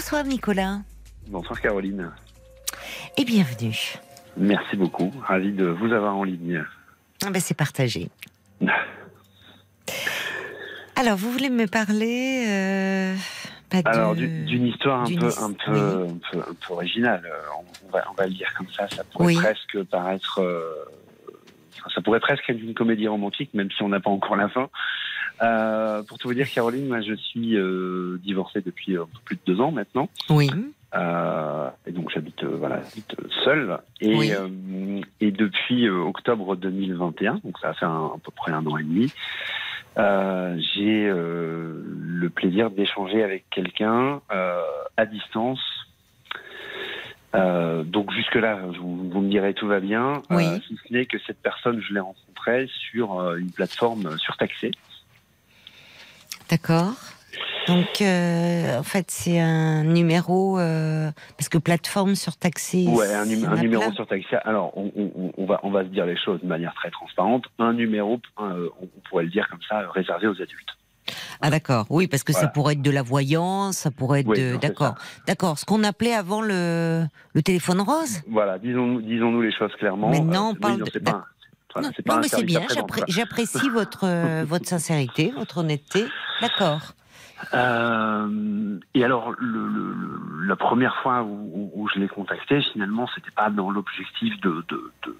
Bonsoir 0.00 0.24
Nicolas. 0.24 0.78
Bonsoir 1.26 1.60
Caroline. 1.60 2.10
Et 3.18 3.24
bienvenue. 3.26 3.98
Merci 4.34 4.74
beaucoup. 4.74 5.12
Ravi 5.22 5.52
de 5.52 5.66
vous 5.66 5.92
avoir 5.92 6.16
en 6.16 6.24
ligne. 6.24 6.64
Ah 7.22 7.28
ben 7.28 7.38
c'est 7.38 7.52
partagé. 7.54 8.08
Alors, 10.96 11.18
vous 11.18 11.30
voulez 11.30 11.50
me 11.50 11.66
parler 11.66 12.46
euh, 12.48 13.14
Alors, 13.84 14.14
d'une 14.14 14.68
histoire 14.68 15.02
un 15.02 15.04
peu, 15.04 15.26
un, 15.26 15.52
peu, 15.52 16.06
un, 16.38 16.54
peu, 16.54 16.72
originale. 16.72 17.30
On 17.84 17.90
va, 17.90 18.02
on 18.10 18.14
va 18.14 18.26
le 18.26 18.32
dire 18.32 18.54
comme 18.56 18.72
ça. 18.72 18.88
Ça 18.88 19.04
pourrait 19.04 19.34
presque 19.34 19.82
paraître. 19.90 20.40
Euh, 20.40 20.62
ça 21.94 22.00
pourrait 22.00 22.20
presque 22.20 22.48
être 22.48 22.58
une 22.58 22.72
comédie 22.72 23.06
romantique, 23.06 23.52
même 23.52 23.70
si 23.70 23.82
on 23.82 23.90
n'a 23.90 24.00
pas 24.00 24.08
encore 24.08 24.36
la 24.36 24.48
fin. 24.48 24.70
Euh, 25.42 26.02
pour 26.02 26.18
tout 26.18 26.28
vous 26.28 26.34
dire, 26.34 26.50
Caroline, 26.50 26.86
moi, 26.86 27.00
je 27.00 27.14
suis 27.14 27.56
divorcée 28.22 28.60
depuis 28.60 28.96
un 28.96 29.06
peu 29.06 29.18
plus 29.24 29.36
de 29.36 29.40
deux 29.46 29.60
ans 29.60 29.72
maintenant. 29.72 30.08
Oui. 30.28 30.50
et 31.86 31.92
donc 31.92 32.10
j'habite 32.12 32.44
voilà, 32.44 32.80
seul. 33.44 33.78
Et, 34.00 34.32
et 35.20 35.30
depuis 35.30 35.88
octobre 35.88 36.56
2021, 36.56 37.40
donc 37.44 37.58
ça 37.60 37.74
fait 37.74 37.86
à 37.86 38.12
peu 38.22 38.32
près 38.34 38.52
un 38.52 38.66
an 38.66 38.76
et 38.76 38.82
demi, 38.82 39.12
euh, 39.98 40.56
j'ai 40.74 41.08
euh, 41.08 41.82
le 41.98 42.30
plaisir 42.30 42.70
d'échanger 42.70 43.24
avec 43.24 43.48
quelqu'un 43.50 44.20
euh, 44.32 44.62
à 44.96 45.06
distance. 45.06 45.60
donc 47.34 48.12
jusque-là, 48.12 48.60
vous, 48.80 49.10
vous, 49.10 49.20
me 49.20 49.28
direz 49.28 49.54
tout 49.54 49.66
va 49.66 49.80
bien, 49.80 50.22
oui. 50.30 50.44
si 50.66 50.76
ce 50.76 50.92
n'est 50.92 51.06
que 51.06 51.18
cette 51.26 51.40
personne, 51.40 51.80
je 51.80 51.94
l'ai 51.94 52.00
rencontrée 52.00 52.68
sur 52.90 53.34
une 53.34 53.50
plateforme 53.50 54.16
surtaxée. 54.18 54.70
D'accord. 56.50 56.92
Donc, 57.68 58.00
euh, 58.00 58.78
en 58.78 58.82
fait, 58.82 59.10
c'est 59.10 59.38
un 59.38 59.84
numéro 59.84 60.58
euh, 60.58 61.10
parce 61.36 61.48
que 61.48 61.58
plateforme 61.58 62.16
surtaxée. 62.16 62.86
Ouais, 62.88 63.12
un, 63.14 63.22
un 63.22 63.56
numéro 63.56 63.92
surtaxé. 63.92 64.36
Alors, 64.44 64.76
on, 64.76 64.90
on, 64.96 65.32
on, 65.36 65.46
va 65.46 65.60
on 65.62 65.70
va 65.70 65.84
se 65.84 65.88
dire 65.88 66.06
les 66.06 66.16
choses 66.16 66.40
de 66.42 66.46
manière 66.46 66.74
très 66.74 66.90
transparente. 66.90 67.44
Un 67.58 67.74
numéro, 67.74 68.18
euh, 68.40 68.68
on 68.82 68.86
pourrait 69.08 69.24
le 69.24 69.30
dire 69.30 69.46
comme 69.48 69.60
ça, 69.68 69.82
réservé 69.94 70.26
aux 70.26 70.42
adultes. 70.42 70.68
Ah 71.40 71.50
d'accord, 71.50 71.86
oui, 71.90 72.06
parce 72.06 72.22
que 72.22 72.32
ça 72.32 72.48
pourrait 72.48 72.74
être 72.74 72.82
de 72.82 72.90
la 72.90 73.02
voyance, 73.02 73.78
ça 73.78 73.90
pourrait 73.90 74.20
être 74.20 74.28
de... 74.28 74.56
D'accord, 74.56 74.94
d'accord. 75.26 75.58
Ce 75.58 75.64
qu'on 75.64 75.82
appelait 75.82 76.12
avant 76.12 76.42
le, 76.42 77.04
le 77.34 77.42
téléphone 77.42 77.80
rose? 77.80 78.20
Voilà, 78.28 78.58
disons-nous 78.58 79.00
disons 79.00 79.32
-nous 79.32 79.42
les 79.42 79.52
choses 79.52 79.72
clairement. 79.78 80.10
Maintenant, 80.10 80.50
on 80.50 80.54
parle 80.54 80.84
de... 80.84 80.98
Pas, 80.98 81.24
non, 81.76 81.90
non 82.06 82.18
mais 82.18 82.28
c'est 82.28 82.42
bien, 82.42 82.62
j'apprécie 83.08 83.68
votre, 83.72 84.44
votre 84.44 84.66
sincérité, 84.66 85.32
votre 85.36 85.58
honnêteté. 85.58 86.04
D'accord. 86.40 86.94
Euh, 87.54 88.78
et 88.94 89.04
alors, 89.04 89.32
le, 89.38 89.66
le, 89.66 90.46
la 90.46 90.56
première 90.56 90.96
fois 91.02 91.22
où, 91.22 91.70
où 91.74 91.88
je 91.88 91.98
l'ai 91.98 92.08
contacté, 92.08 92.60
finalement, 92.72 93.08
c'était 93.14 93.30
pas 93.30 93.50
dans 93.50 93.70
l'objectif 93.70 94.38
de, 94.40 94.64
de, 94.68 94.92
de 95.06 95.16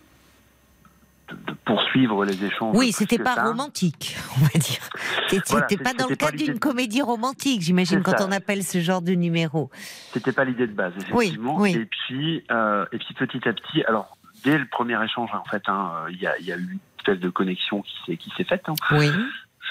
de, 1.46 1.52
poursuivre 1.64 2.24
les 2.24 2.44
échanges. 2.44 2.76
Oui, 2.76 2.90
c'était 2.92 3.18
pas 3.18 3.36
romantique, 3.36 4.16
on 4.36 4.40
va 4.40 4.58
dire. 4.58 4.80
C'était 5.28 5.76
pas 5.76 5.94
dans 5.94 6.08
le 6.08 6.16
cadre 6.16 6.36
d'une 6.36 6.58
comédie 6.58 7.02
romantique, 7.02 7.62
j'imagine, 7.62 8.02
quand 8.02 8.20
on 8.20 8.32
appelle 8.32 8.64
ce 8.64 8.80
genre 8.80 9.00
de 9.02 9.12
numéro. 9.12 9.70
C'était 10.12 10.32
pas 10.32 10.44
l'idée 10.44 10.66
de 10.66 10.72
base, 10.72 10.92
effectivement. 10.96 11.56
Oui, 11.56 11.72
Et 11.72 11.86
puis, 11.86 12.44
euh, 12.50 12.84
et 12.92 12.98
puis 12.98 13.14
petit 13.14 13.48
à 13.48 13.52
petit, 13.52 13.84
alors 13.84 14.16
dès 14.44 14.58
le 14.58 14.66
premier 14.66 15.02
échange, 15.04 15.30
en 15.34 15.44
fait, 15.44 15.62
hein, 15.68 15.92
il 16.10 16.20
y, 16.20 16.26
a, 16.26 16.38
y, 16.40 16.52
a, 16.52 16.56
eu 16.56 16.72
une 16.72 16.78
espèce 16.98 17.20
de 17.20 17.30
connexion 17.30 17.82
qui 17.82 18.32
s'est 18.36 18.44
faite. 18.44 18.68
Hein. 18.68 18.74
Oui 18.92 19.10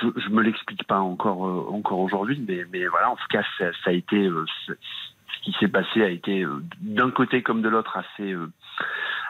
je, 0.02 0.08
je 0.20 0.30
me 0.30 0.42
l'explique 0.42 0.84
pas 0.86 1.00
encore 1.00 1.48
euh, 1.48 1.66
encore 1.72 2.00
aujourd'hui, 2.00 2.44
mais, 2.48 2.66
mais 2.72 2.86
voilà, 2.88 3.11
en 3.11 3.16
tout 3.16 3.28
cas, 3.30 3.44
ça, 3.58 3.66
ça 3.84 3.89
a 3.89 3.94
été 3.94 4.28
euh, 4.28 4.45
ce 4.67 4.73
qui 5.44 5.56
s'est 5.59 5.67
passé 5.67 6.03
a 6.03 6.09
été 6.09 6.44
euh, 6.44 6.64
d'un 6.81 7.11
côté 7.11 7.42
comme 7.42 7.61
de 7.61 7.70
l'autre 7.70 7.98
assez 7.98 8.36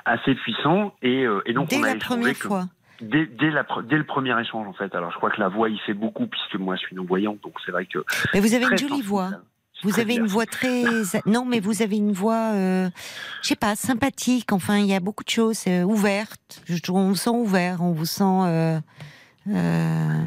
assez 0.05 0.33
puissant 0.35 0.95
et, 1.01 1.25
et 1.45 1.53
donc 1.53 1.69
dès 1.69 1.77
on 1.77 1.83
a 1.83 1.93
la 1.93 1.99
première 1.99 2.35
fois. 2.35 2.65
Dès, 3.01 3.25
dès, 3.27 3.49
la, 3.49 3.65
dès 3.83 3.97
le 3.97 4.03
premier 4.03 4.37
échange 4.41 4.67
en 4.67 4.73
fait. 4.73 4.93
Alors 4.93 5.11
je 5.11 5.17
crois 5.17 5.29
que 5.29 5.39
la 5.39 5.47
voix 5.47 5.69
il 5.69 5.79
fait 5.81 5.93
beaucoup 5.93 6.27
puisque 6.27 6.55
moi 6.55 6.75
je 6.75 6.81
suis 6.81 6.95
non 6.95 7.05
voyant, 7.05 7.37
donc 7.43 7.53
c'est 7.65 7.71
vrai 7.71 7.85
que. 7.85 8.03
Mais 8.33 8.39
vous 8.39 8.53
avez 8.53 8.65
une 8.65 8.77
jolie 8.77 9.01
voix. 9.01 9.31
Vous 9.83 9.99
avez 9.99 10.15
une 10.15 10.27
voix 10.27 10.45
très 10.45 10.83
non, 11.25 11.45
mais 11.45 11.59
vous 11.59 11.81
avez 11.81 11.97
une 11.97 12.11
voix, 12.11 12.51
euh, 12.53 12.89
je 13.41 13.49
sais 13.49 13.55
pas, 13.55 13.75
sympathique. 13.75 14.51
Enfin, 14.51 14.77
il 14.77 14.87
y 14.87 14.93
a 14.93 14.99
beaucoup 14.99 15.23
de 15.23 15.29
choses 15.29 15.63
euh, 15.67 15.83
ouvertes. 15.83 16.61
On 16.89 17.07
vous 17.07 17.15
sent 17.15 17.29
ouvert, 17.29 17.81
on 17.81 17.91
vous 17.91 18.05
sent. 18.05 18.23
Euh, 18.23 18.79
euh, 19.49 20.23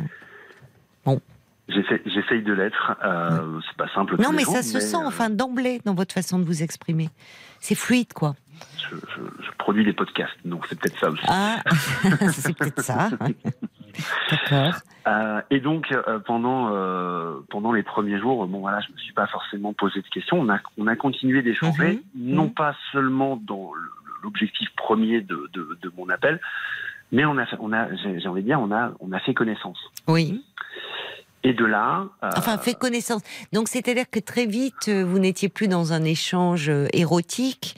Bon. 1.05 1.21
J'essaye 1.69 2.43
de 2.43 2.53
l'être. 2.53 2.97
Euh, 3.05 3.61
C'est 3.69 3.77
pas 3.77 3.93
simple. 3.95 4.21
Non, 4.21 4.33
mais 4.33 4.45
ça 4.45 4.63
se 4.63 4.81
sent, 4.81 4.97
enfin, 4.97 5.31
d'emblée, 5.31 5.81
dans 5.85 5.95
votre 5.95 6.15
façon 6.15 6.39
de 6.39 6.45
vous 6.45 6.63
exprimer. 6.63 7.11
C'est 7.61 7.75
fluide, 7.75 8.13
quoi. 8.13 8.35
Je, 8.79 8.97
je, 8.97 9.45
je, 9.45 9.51
produis 9.59 9.85
des 9.85 9.93
podcasts, 9.93 10.37
donc 10.45 10.67
c'est 10.69 10.79
peut-être 10.79 10.99
ça 10.99 11.11
aussi. 11.11 11.25
Ah, 11.27 11.63
c'est 12.33 12.57
peut-être 12.57 12.83
ça. 12.83 13.11
D'accord. 14.31 14.75
Euh, 15.07 15.41
et 15.51 15.61
donc 15.61 15.91
euh, 15.91 16.21
pendant 16.21 16.71
euh, 16.73 17.41
pendant 17.51 17.73
les 17.73 17.83
premiers 17.83 18.19
jours, 18.21 18.47
bon 18.47 18.61
voilà, 18.61 18.81
je 18.81 18.93
me 18.93 18.99
suis 18.99 19.13
pas 19.13 19.27
forcément 19.27 19.73
posé 19.73 20.01
de 20.01 20.09
questions. 20.09 20.39
On 20.39 20.49
a 20.49 20.61
on 20.79 20.87
a 20.87 20.95
continué 20.95 21.43
d'échanger, 21.43 21.95
mm 22.15 22.31
-hmm. 22.31 22.35
non 22.35 22.49
pas 22.49 22.75
seulement 22.93 23.37
dans 23.37 23.73
l'objectif 24.23 24.69
premier 24.77 25.21
de, 25.21 25.51
de, 25.53 25.77
de, 25.83 25.93
mon 25.97 26.09
appel, 26.09 26.41
mais 27.11 27.25
on 27.25 27.37
a 27.37 27.47
on 27.59 27.73
a 27.73 27.89
j'ai 27.97 28.29
envie 28.29 28.43
de 28.43 28.47
dire 28.47 28.61
on 28.61 28.71
a 28.71 28.93
on 29.01 29.11
a 29.13 29.19
fait 29.19 29.35
connaissance. 29.35 29.81
Oui. 30.07 30.45
Et 31.45 31.55
de 31.55 31.65
là. 31.65 32.07
Enfin, 32.23 32.57
fait 32.57 32.79
connaissance. 32.79 33.23
Donc, 33.53 33.67
c'est-à-dire 33.67 34.09
que 34.09 34.21
très 34.21 34.47
vite, 34.47 34.89
vous 34.89 35.19
n'étiez 35.19 35.49
plus 35.49 35.67
dans 35.67 35.93
un 35.93 36.05
échange 36.05 36.71
érotique. 36.93 37.75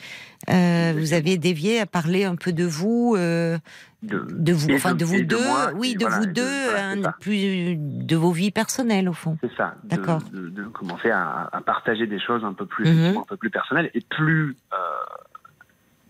Euh, 0.50 0.93
vous 0.97 1.12
aviez 1.12 1.38
dévié 1.38 1.81
à 1.81 1.87
parler 1.87 2.25
un 2.25 2.37
peu 2.37 2.53
de 2.53 2.65
vous, 2.65 3.15
euh, 3.16 3.59
de, 4.03 4.27
de, 4.31 4.53
vous, 4.53 4.71
enfin 4.72 4.93
de, 4.93 4.99
de 4.99 5.05
vous 5.05 5.22
deux, 5.22 5.37
de 5.37 5.37
moi, 5.37 5.71
oui, 5.75 5.94
de 5.94 6.00
voilà, 6.00 6.19
vous 6.19 6.27
deux, 6.27 6.71
voilà, 6.71 7.12
plus 7.21 7.77
de 7.77 8.16
vos 8.16 8.32
vies 8.32 8.50
personnelles 8.50 9.09
au 9.09 9.12
fond. 9.12 9.38
C'est 9.41 9.54
ça. 9.56 9.75
D'accord. 9.84 10.22
De, 10.33 10.65
commencer 10.65 11.10
à, 11.10 11.49
à, 11.53 11.60
partager 11.60 12.06
des 12.06 12.21
choses 12.21 12.44
un 12.44 12.53
peu 12.53 12.66
plus, 12.66 12.84
mm 12.84 13.12
-hmm. 13.15 13.21
un 13.21 13.25
peu 13.28 13.37
plus 13.37 13.50
personnelles 13.50 13.91
et 13.94 14.00
plus 14.00 14.56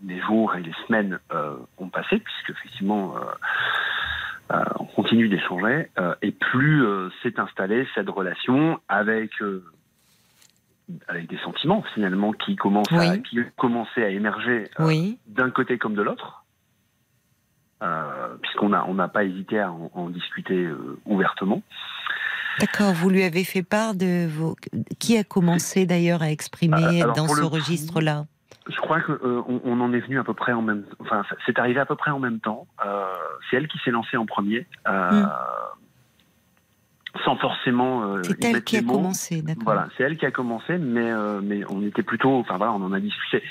les 0.05 0.21
jours 0.21 0.55
et 0.55 0.61
les 0.61 0.73
semaines 0.85 1.19
ont 1.77 1.89
passé, 1.89 2.19
puisque 2.19 2.49
effectivement. 2.49 3.15
Euh, 4.51 4.63
on 4.79 4.85
continue 4.85 5.27
d'échanger 5.27 5.89
euh, 5.97 6.13
et 6.21 6.31
plus 6.31 6.83
euh, 6.83 7.09
s'est 7.23 7.39
installée 7.39 7.87
cette 7.95 8.09
relation 8.09 8.79
avec 8.87 9.31
avec 11.07 11.27
des 11.27 11.37
sentiments 11.37 11.83
finalement 11.93 12.31
qui 12.31 12.55
commencent 12.55 12.91
oui. 12.91 13.07
à, 13.07 13.17
qui 13.17 13.39
commençaient 13.57 14.03
à 14.03 14.09
émerger 14.09 14.69
oui. 14.79 15.17
d'un 15.27 15.49
côté 15.49 15.77
comme 15.77 15.95
de 15.95 16.01
l'autre. 16.01 16.43
puisqu'on 18.41 18.69
n'a 18.69 18.85
on 18.87 18.93
n'a 18.93 19.07
pas 19.07 19.23
hésité 19.23 19.59
à 19.59 19.71
en, 19.71 19.91
en 19.93 20.09
discuter 20.09 20.67
ouvertement. 21.05 21.61
D'accord, 22.59 22.93
vous 22.93 23.09
lui 23.09 23.23
avez 23.23 23.43
fait 23.43 23.63
part 23.63 23.95
de 23.95 24.27
vos... 24.27 24.55
Qui 24.99 25.17
a 25.17 25.23
commencé 25.23 25.85
d'ailleurs 25.85 26.21
à 26.21 26.31
exprimer 26.31 27.01
Alors, 27.01 27.15
dans 27.15 27.27
ce 27.27 27.43
registre-là? 27.43 28.25
Je 28.67 28.77
crois 28.77 29.01
qu'on 29.01 29.13
euh, 29.13 29.43
on 29.47 29.79
en 29.81 29.93
est 29.93 29.99
venu 29.99 30.19
à 30.19 30.23
peu 30.23 30.33
près 30.33 30.51
en 30.51 30.63
même 30.63 30.85
enfin 30.99 31.21
c'est 31.45 31.59
arrivé 31.59 31.79
à 31.79 31.85
peu 31.85 31.95
près 31.95 32.09
en 32.09 32.17
même 32.17 32.39
temps 32.39 32.65
euh, 32.83 33.05
c'est 33.47 33.57
elle 33.57 33.67
qui 33.67 33.77
s'est 33.85 33.91
lancée 33.91 34.17
en 34.17 34.25
premier 34.25 34.65
euh, 34.87 35.11
mm. 35.11 35.31
Sans 37.25 37.35
forcément 37.35 38.03
euh, 38.03 38.21
c'est 38.23 38.43
elle 38.45 38.63
qui 38.63 38.77
a 38.77 38.81
mots. 38.81 38.93
commencé 38.93 39.41
d'accord 39.41 39.63
voilà 39.65 39.89
c'est 39.97 40.03
elle 40.03 40.17
qui 40.17 40.25
a 40.25 40.31
commencé 40.31 40.77
mais 40.77 41.11
euh, 41.11 41.41
mais 41.43 41.63
on 41.69 41.81
était 41.81 42.03
plutôt 42.03 42.33
enfin 42.35 42.57
voilà 42.57 42.71
on 42.73 42.81
en 42.83 42.93
a 42.93 42.99
discuté 42.99 43.43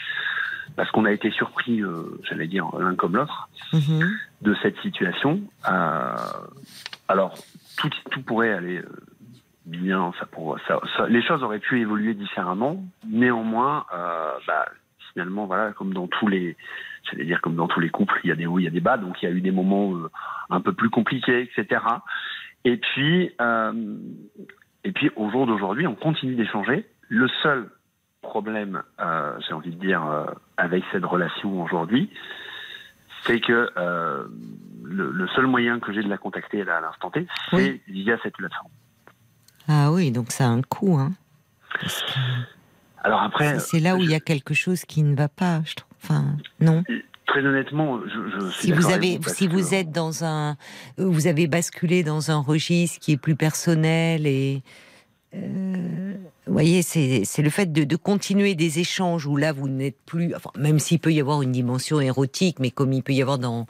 parce 0.77 0.91
qu'on 0.93 1.05
a 1.05 1.13
été 1.13 1.31
surpris 1.31 1.83
j'allais 2.23 2.47
dire 2.47 2.67
l'un 2.79 2.95
comme 2.95 3.17
l'autre 3.17 3.49
mm 3.73 3.79
-hmm. 3.79 4.17
de 4.43 4.55
cette 4.63 4.79
situation 4.81 5.41
alors 7.09 7.35
tout 7.77 7.91
tout 8.11 8.23
pourrait 8.23 8.53
aller 8.53 8.81
bien 9.67 10.13
ça 10.19 10.27
pour 10.27 10.59
ça, 10.67 10.81
ça, 10.97 11.07
les 11.09 11.23
choses 11.23 11.43
auraient 11.43 11.65
pu 11.69 11.81
évoluer 11.81 12.15
différemment 12.15 12.75
néanmoins 13.23 13.85
bah, 14.47 14.67
finalement, 15.15 15.47
voilà, 15.47 15.73
comme 15.73 15.95
dans 15.95 16.07
tous 16.09 16.27
les, 16.27 16.57
j'allais 17.09 17.25
dire 17.25 17.41
comme 17.41 17.57
dans 17.57 17.69
tous 17.69 17.81
les 17.81 17.89
couples, 17.89 18.21
il 18.25 18.29
y 18.29 18.33
a 18.33 18.37
des 18.37 18.47
hauts, 18.47 18.59
il 18.59 18.65
y 18.65 18.69
a 18.69 18.71
des 18.71 18.81
bas, 18.81 18.99
donc 18.99 19.23
il 19.23 19.29
y 19.29 19.29
a 19.29 19.35
eu 19.35 19.41
des 19.41 19.53
moments 19.53 19.95
euh, 19.95 20.11
un 20.51 20.61
peu 20.61 20.73
plus 20.73 20.91
compliqués, 20.91 21.43
etc. 21.43 21.81
Et 22.65 22.77
puis, 22.77 23.33
euh, 23.41 23.97
et 24.85 24.93
puis 24.93 25.11
au 25.17 25.31
jour 25.31 25.47
d'aujourd'hui, 25.47 25.87
on 25.87 25.95
continue 25.95 26.35
d'échanger. 26.35 26.87
Le 27.09 27.29
seul 27.43 27.69
problème, 28.23 28.83
euh, 29.01 29.39
j'ai 29.47 29.53
envie 29.53 29.71
de 29.75 29.81
dire, 29.81 30.05
euh, 30.07 30.27
avec 30.57 30.83
cette 30.93 31.05
relation 31.05 31.63
aujourd'hui, 31.63 32.11
c'est 33.25 33.41
que 33.41 33.71
le, 34.83 35.11
le, 35.11 35.29
seul 35.29 35.47
moyen 35.47 35.81
que 35.81 35.93
j'ai 35.93 36.03
de 36.03 36.09
la 36.09 36.19
contacter 36.19 36.63
là, 36.65 36.79
à 36.79 36.81
l'instant 36.81 37.11
T, 37.11 37.27
c'est 37.51 37.57
oui. 37.57 37.83
via 37.89 38.19
cette 38.23 38.37
plateforme. 38.37 38.71
Ah 39.67 39.91
oui, 39.91 40.11
donc 40.11 40.31
ça 40.31 40.45
a 40.45 40.49
un 40.49 40.61
coût, 40.61 40.99
hein. 40.99 41.13
Que... 41.73 41.87
Alors 43.03 43.23
après, 43.23 43.59
c'est 43.61 43.81
là 43.81 43.97
où 43.97 44.01
il 44.01 44.11
y 44.11 44.15
a 44.15 44.21
quelque 44.21 44.53
chose 44.53 44.85
qui 44.85 45.03
ne 45.03 45.15
va 45.15 45.29
pas, 45.29 45.63
je 45.65 45.75
trouve. 45.75 45.91
Enfin, 46.03 46.37
non. 46.61 46.85
Très 47.35 47.45
honnêtement, 47.45 47.99
je, 48.07 48.47
je 48.47 48.61
si 48.61 48.71
vous 48.71 48.93
avez, 48.93 49.19
vous 49.19 49.29
si 49.29 49.49
vous 49.49 49.75
êtes 49.75 49.91
dans 49.91 50.23
un, 50.23 50.57
vous 50.99 51.27
avez 51.27 51.49
basculé 51.49 52.05
dans 52.05 52.31
un 52.31 52.39
registre 52.39 53.01
qui 53.01 53.11
est 53.11 53.17
plus 53.17 53.35
personnel 53.35 54.25
et 54.25 54.63
euh, 55.35 56.15
vous 56.47 56.53
voyez, 56.53 56.83
c'est 56.83 57.43
le 57.43 57.51
fait 57.51 57.73
de, 57.73 57.97
continuer 57.97 58.55
des 58.55 58.79
échanges 58.79 59.27
où 59.27 59.37
là 59.37 59.53
vous 59.53 59.69
n'êtes 59.69 59.97
plus, 60.07 60.33
enfin, 60.33 60.51
même 60.57 60.79
s'il 60.79 61.01
peut 61.01 61.13
y 61.13 61.21
avoir 61.21 61.43
une 61.43 61.51
dimension 61.51 62.01
érotique, 62.01 62.61
mais 62.61 62.71
comme 62.71 62.93
il 62.93 63.03
peut 63.03 63.15
y 63.15 63.21
avoir 63.21 63.41
dans, 63.41 63.67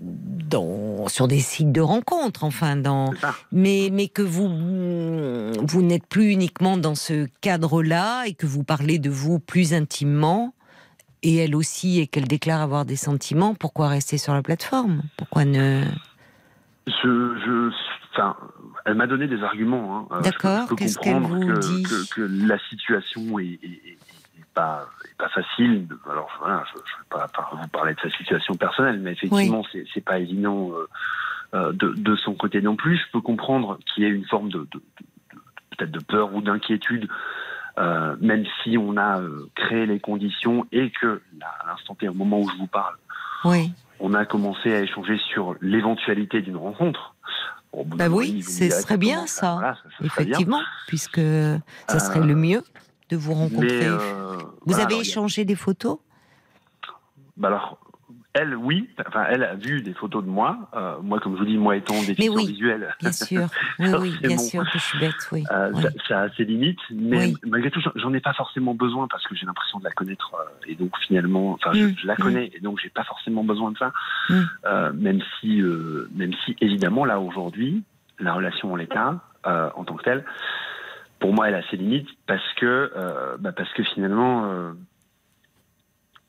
dans 0.00 1.06
sur 1.06 1.28
des 1.28 1.38
sites 1.38 1.70
de 1.70 1.82
rencontres, 1.82 2.42
enfin, 2.42 2.74
dans, 2.74 3.12
mais 3.52 3.90
mais 3.92 4.08
que 4.08 4.22
vous 4.22 4.48
vous 4.48 5.82
n'êtes 5.82 6.06
plus 6.06 6.32
uniquement 6.32 6.76
dans 6.76 6.96
ce 6.96 7.28
cadre-là 7.40 8.24
et 8.24 8.34
que 8.34 8.46
vous 8.46 8.64
parlez 8.64 8.98
de 8.98 9.10
vous 9.10 9.38
plus 9.38 9.74
intimement 9.74 10.54
et 11.22 11.36
elle 11.36 11.54
aussi 11.54 12.00
et 12.00 12.06
qu'elle 12.06 12.28
déclare 12.28 12.60
avoir 12.60 12.84
des 12.84 12.96
sentiments. 12.96 13.54
Pourquoi 13.54 13.88
rester 13.88 14.18
sur 14.18 14.34
la 14.34 14.42
plateforme? 14.42 15.02
Pourquoi 15.16 15.44
ne 15.44 15.84
je, 16.86 16.92
je, 17.44 17.72
enfin, 18.12 18.36
elle 18.84 18.94
m'a 18.94 19.06
donné 19.06 19.26
des 19.26 19.42
arguments. 19.42 20.08
Hein. 20.10 20.20
D'accord. 20.22 20.68
Qu'est-ce 20.76 20.98
qu'elle 20.98 21.20
vous 21.20 21.58
dit? 21.58 21.82
que, 22.14 22.22
la 22.46 22.58
situation 22.70 23.38
est, 23.40 23.58
pas, 24.54 24.86
pas 25.18 25.28
facile. 25.28 25.86
Alors 26.08 26.28
voilà, 26.38 26.64
je 26.72 26.78
ne 26.78 26.80
vais 26.80 27.26
pas, 27.32 27.50
vous 27.52 27.68
parler 27.68 27.94
de 27.94 28.00
sa 28.00 28.10
situation 28.10 28.54
personnelle, 28.54 29.00
mais 29.00 29.12
effectivement, 29.12 29.64
ce 29.64 29.78
c'est 29.92 30.04
pas 30.04 30.18
évident 30.18 30.72
euh, 30.72 30.88
euh, 31.54 31.72
de, 31.72 32.16
son 32.16 32.34
côté 32.34 32.62
non 32.62 32.76
plus. 32.76 32.96
Je 32.96 33.12
peux 33.12 33.20
comprendre 33.20 33.78
qu'il 33.86 34.04
y 34.04 34.06
ait 34.06 34.10
une 34.10 34.24
forme 34.24 34.48
de, 34.48 34.66
peut-être 35.76 35.90
de 35.90 36.00
peur 36.00 36.34
ou 36.34 36.40
d'inquiétude. 36.40 37.08
Euh, 37.78 38.16
même 38.20 38.44
si 38.62 38.78
on 38.78 38.96
a 38.96 39.20
créé 39.54 39.84
les 39.84 40.00
conditions 40.00 40.66
et 40.72 40.90
que, 41.00 41.20
à 41.42 41.66
l'instant 41.66 41.94
T, 41.94 42.08
au 42.08 42.14
moment 42.14 42.40
où 42.40 42.48
je 42.48 42.56
vous 42.56 42.66
parle, 42.66 42.94
oui. 43.44 43.72
on 44.00 44.14
a 44.14 44.24
commencé 44.24 44.74
à 44.74 44.80
échanger 44.80 45.18
sur 45.32 45.56
l'éventualité 45.60 46.40
d'une 46.40 46.56
rencontre. 46.56 47.14
bah 47.84 48.08
oui, 48.08 48.42
ce 48.42 48.70
serait 48.70 48.96
bien 48.96 49.26
ça, 49.26 49.76
effectivement, 50.02 50.62
puisque 50.86 51.20
ça 51.88 51.98
serait 51.98 52.26
le 52.26 52.34
mieux 52.34 52.62
de 53.10 53.16
vous 53.16 53.34
rencontrer. 53.34 53.86
Euh, 53.86 54.38
vous 54.64 54.80
avez 54.80 54.98
échangé 54.98 55.44
des 55.44 55.54
photos? 55.54 55.98
Bah 57.36 57.48
alors, 57.48 57.78
elle, 58.36 58.54
oui. 58.56 58.88
Enfin, 59.06 59.26
elle 59.28 59.42
a 59.42 59.54
vu 59.54 59.82
des 59.82 59.92
photos 59.94 60.24
de 60.24 60.28
moi. 60.28 60.70
Euh, 60.74 60.96
moi, 61.02 61.20
comme 61.20 61.34
je 61.34 61.40
vous 61.40 61.44
dis, 61.44 61.56
moi 61.56 61.76
étant 61.76 61.94
déficient 62.02 62.34
oui, 62.34 62.46
visuel. 62.46 62.94
Bien 63.00 63.12
sûr. 63.12 63.46
Oui, 63.78 63.88
oui 64.00 64.14
bien 64.22 64.38
sûr 64.38 64.64
que 64.64 64.78
je 64.78 64.82
suis 64.82 64.98
bête, 64.98 65.28
oui. 65.32 65.44
Euh, 65.50 65.72
ça, 66.08 66.22
a 66.22 66.30
ses 66.30 66.44
limites, 66.44 66.80
mais 66.90 67.32
malgré 67.44 67.70
tout, 67.70 67.80
j'en 67.94 68.12
ai 68.14 68.20
pas 68.20 68.32
forcément 68.32 68.74
besoin 68.74 69.06
parce 69.08 69.26
que 69.26 69.34
j'ai 69.34 69.44
l'impression 69.44 69.78
de 69.78 69.84
la 69.84 69.90
connaître 69.90 70.34
et 70.66 70.74
donc 70.74 70.96
finalement, 71.06 71.52
enfin, 71.52 71.72
je, 71.74 71.84
mm, 71.84 71.94
la 72.04 72.14
mm. 72.14 72.16
connais 72.16 72.50
et 72.54 72.60
donc 72.60 72.78
j'ai 72.82 72.88
pas 72.88 73.04
forcément 73.04 73.44
besoin 73.44 73.72
de 73.72 73.78
ça. 73.78 73.92
Mm. 74.30 74.92
même 74.94 75.20
si, 75.40 75.62
même 76.14 76.32
si 76.44 76.56
évidemment, 76.60 77.04
là 77.04 77.20
aujourd'hui, 77.20 77.82
la 78.18 78.34
relation 78.34 78.72
en 78.72 78.76
l'état, 78.76 79.20
en 79.44 79.84
tant 79.84 79.94
que 79.94 80.04
telle, 80.04 80.24
pour 81.18 81.32
moi, 81.32 81.48
elle 81.48 81.54
a 81.54 81.62
ses 81.70 81.76
limites 81.76 82.08
parce 82.26 82.52
que, 82.54 82.92
euh, 82.94 83.36
bah 83.38 83.52
parce 83.52 83.72
que 83.72 83.82
finalement, 83.82 84.46
euh, 84.46 84.72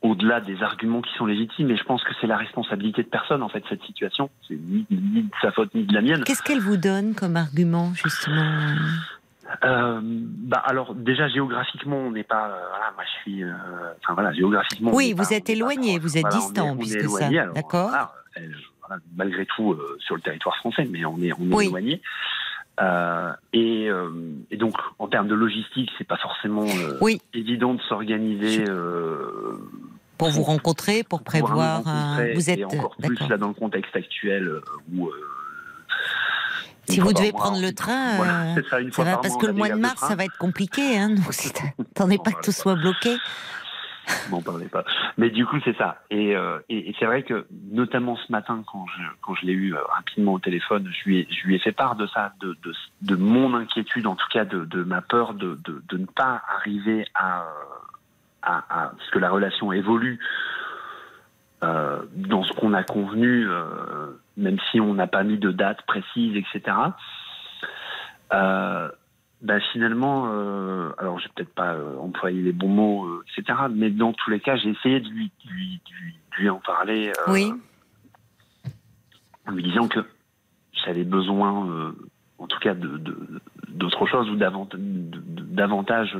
au-delà 0.02 0.40
des 0.40 0.62
arguments 0.62 1.02
qui 1.02 1.12
sont 1.14 1.26
légitimes, 1.26 1.70
et 1.70 1.76
je 1.76 1.82
pense 1.84 2.04
que 2.04 2.12
c'est 2.20 2.26
la 2.26 2.36
responsabilité 2.36 3.02
de 3.02 3.08
personne 3.08 3.42
en 3.42 3.48
fait 3.48 3.64
cette 3.68 3.82
situation, 3.82 4.30
c'est 4.46 4.54
ni, 4.54 4.86
de 4.90 5.28
sa 5.42 5.50
faute 5.50 5.74
ni 5.74 5.84
de 5.84 5.92
la 5.92 6.02
mienne. 6.02 6.24
Qu'est-ce 6.24 6.42
qu'elle 6.42 6.60
vous 6.60 6.76
donne 6.76 7.14
comme 7.14 7.36
argument 7.36 7.92
justement 7.94 8.44
euh, 9.64 10.00
bah 10.02 10.62
alors 10.66 10.94
déjà 10.94 11.26
géographiquement 11.26 11.96
on 11.96 12.10
n'est 12.10 12.22
pas 12.22 12.48
voilà 12.68 12.92
moi 12.94 13.02
je 13.02 13.22
suis 13.22 13.42
enfin 14.02 14.12
voilà 14.12 14.30
géographiquement 14.34 14.90
oui 14.92 15.14
vous 15.16 15.32
êtes 15.32 15.48
éloigné 15.48 15.98
vous 15.98 16.18
êtes 16.18 16.28
distant 16.28 16.76
puisque 16.76 17.08
ça 17.08 17.30
d'accord. 17.54 17.90
malgré 19.16 19.46
tout 19.46 19.74
sur 20.00 20.16
le 20.16 20.20
territoire 20.20 20.54
français 20.56 20.86
mais 20.90 21.02
on 21.06 21.16
est 21.22 21.32
on 21.32 21.58
est 21.58 21.64
éloigné 21.64 22.02
euh, 22.80 23.32
et, 23.52 23.88
euh, 23.88 24.10
et, 24.50 24.56
donc, 24.56 24.74
en 24.98 25.08
termes 25.08 25.28
de 25.28 25.34
logistique, 25.34 25.90
c'est 25.98 26.06
pas 26.06 26.16
forcément 26.16 26.64
euh, 26.64 26.98
oui. 27.00 27.20
évident 27.34 27.74
de 27.74 27.80
s'organiser. 27.82 28.64
Pour 30.16 30.30
vous 30.30 30.42
rencontrer, 30.42 31.04
pour 31.04 31.22
prévoir. 31.22 31.82
vous 32.34 32.50
êtes 32.50 32.58
et 32.58 32.64
encore 32.64 32.96
plus 32.96 33.28
là 33.28 33.36
dans 33.36 33.48
le 33.48 33.54
contexte 33.54 33.94
actuel 33.94 34.60
où. 34.92 35.10
si 36.88 36.98
vous 36.98 37.12
devez 37.12 37.30
prendre 37.30 37.60
le 37.60 37.72
train, 37.72 38.16
voilà, 38.16 38.54
ça, 38.68 38.80
une 38.80 38.90
fois 38.90 39.04
va, 39.04 39.16
parce 39.18 39.36
que 39.36 39.46
le 39.46 39.52
mois 39.52 39.68
de 39.68 39.74
mars, 39.74 40.00
ça 40.00 40.16
va 40.16 40.24
être 40.24 40.38
compliqué. 40.38 40.98
Hein, 40.98 41.10
donc, 41.10 41.26
t'en 41.94 42.08
pas 42.08 42.32
que 42.32 42.42
tout 42.42 42.52
soit 42.52 42.74
bloqué. 42.74 43.16
M'en 44.30 44.42
parlez 44.42 44.66
pas. 44.66 44.84
Mais 45.16 45.30
du 45.30 45.46
coup, 45.46 45.58
c'est 45.64 45.76
ça. 45.76 46.02
Euh, 46.12 46.58
et, 46.68 46.94
c'est 46.98 47.06
vrai 47.06 47.22
que, 47.22 47.46
notamment 47.70 48.16
ce 48.16 48.30
matin, 48.30 48.62
quand 48.70 48.86
je, 48.96 49.02
quand 49.22 49.34
je 49.34 49.46
l'ai 49.46 49.52
eu 49.52 49.74
euh, 49.74 49.78
rapidement 49.88 50.34
au 50.34 50.38
téléphone, 50.38 50.88
je 50.90 51.08
lui 51.08 51.18
ai, 51.20 51.28
je 51.30 51.46
lui 51.46 51.54
ai 51.56 51.58
fait 51.58 51.72
part 51.72 51.96
de 51.96 52.06
ça, 52.06 52.32
de, 52.40 52.56
de, 53.02 53.16
mon 53.16 53.54
inquiétude, 53.54 54.06
en 54.06 54.16
tout 54.16 54.28
cas 54.30 54.44
de, 54.44 54.64
de 54.64 54.82
ma 54.82 55.00
peur 55.00 55.34
de, 55.34 55.58
de, 55.64 55.96
ne 55.96 56.06
pas 56.06 56.42
arriver 56.56 57.06
à, 57.14 57.46
à, 58.42 58.92
ce 59.06 59.10
que 59.10 59.18
la 59.18 59.30
relation 59.30 59.72
évolue 59.72 60.20
euh, 61.62 62.00
dans 62.14 62.44
ce 62.44 62.52
qu'on 62.52 62.72
a 62.72 62.82
convenu, 62.82 63.46
même 64.36 64.58
si 64.70 64.80
on 64.80 64.94
n'a 64.94 65.06
pas 65.06 65.24
mis 65.24 65.38
de 65.38 65.50
date 65.50 65.82
précise, 65.82 66.36
etc. 66.36 66.76
bah 69.40 69.60
finalement, 69.72 70.30
euh, 70.32 70.90
alors 70.98 71.20
j'ai 71.20 71.28
peut-être 71.28 71.54
pas 71.54 71.74
euh, 71.74 71.96
employé 71.98 72.42
les 72.42 72.52
bons 72.52 72.68
mots, 72.68 73.06
euh, 73.06 73.24
etc. 73.30 73.56
Mais 73.70 73.90
dans 73.90 74.12
tous 74.12 74.30
les 74.30 74.40
cas, 74.40 74.56
j'ai 74.56 74.70
essayé 74.70 74.98
de 75.00 75.08
lui, 75.08 75.30
lui, 75.48 75.80
lui, 76.36 76.50
en 76.50 76.58
parler. 76.58 77.10
Euh, 77.10 77.32
oui. 77.32 77.52
En 79.46 79.52
lui 79.52 79.62
disant 79.62 79.86
que 79.86 80.00
j'avais 80.84 81.04
besoin, 81.04 81.70
euh, 81.70 81.92
en 82.38 82.48
tout 82.48 82.58
cas, 82.58 82.74
de, 82.74 83.00
d'autre 83.68 84.06
chose 84.06 84.28
ou 84.28 84.34
davantage, 84.34 84.80
davantage 84.80 86.16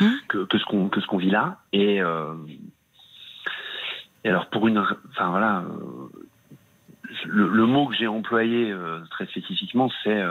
hmm. 0.00 0.06
que, 0.28 0.44
que, 0.46 0.58
ce 0.58 0.64
qu'on 0.64 0.88
que 0.88 1.00
ce 1.00 1.06
qu'on 1.06 1.18
vit 1.18 1.30
là. 1.30 1.58
Et, 1.72 1.96
et 4.24 4.28
alors 4.28 4.48
pour 4.48 4.66
une, 4.66 4.78
enfin 4.78 5.28
voilà. 5.28 5.62
Le, 7.24 7.48
le, 7.48 7.66
mot 7.66 7.86
que 7.86 7.94
j'ai 7.94 8.08
employé 8.08 8.74
très 9.10 9.26
spécifiquement, 9.26 9.90
c'est 10.02 10.22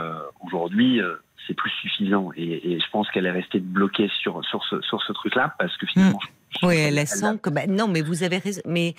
aujourd'hui 0.44 1.00
c'est 1.46 1.54
plus 1.54 1.70
suffisant. 1.82 2.30
Et, 2.36 2.78
je 2.78 2.90
pense 2.90 3.10
qu'elle 3.10 3.26
est 3.26 3.30
restée 3.30 3.60
bloquée 3.60 4.10
sur, 4.20 4.44
sur 4.44 4.64
ce, 4.64 4.80
sur 4.82 5.02
ce 5.02 5.12
truc-là 5.12 5.54
parce 5.58 5.76
que 5.76 5.86
finalement. 5.86 6.20
Hmm. 6.62 6.66
oui, 6.66 6.76
elle, 6.76 7.06
sent 7.06 7.38
que. 7.42 7.50
Bah, 7.50 7.66
non, 7.66 7.88
mais 7.88 8.02
vous 8.02 8.22
avez 8.22 8.38
raison. 8.38 8.62
Mais 8.66 8.94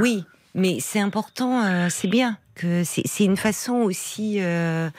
oui, 0.00 0.24
mais 0.54 0.78
c'est 0.80 1.00
important, 1.00 1.64
euh, 1.64 1.86
c'est 1.90 2.08
bien 2.08 2.36
que 2.54 2.82
c'est 2.84 3.24
une 3.24 3.36
façon 3.36 3.74
aussi. 3.74 4.36
Euh, 4.40 4.90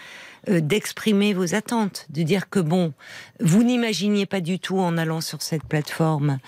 euh, 0.50 0.60
d'exprimer 0.60 1.36
vos 1.36 1.54
attentes, 1.54 2.08
de 2.10 2.24
dire 2.24 2.50
que 2.50 2.60
bon, 2.60 2.94
vous 3.42 3.62
n'imaginiez 3.62 4.26
pas 4.26 4.42
du 4.42 4.58
tout 4.58 4.80
en 4.80 4.98
allant 4.98 5.22
sur 5.22 5.44
cette 5.44 5.64
plateforme, 5.64 6.40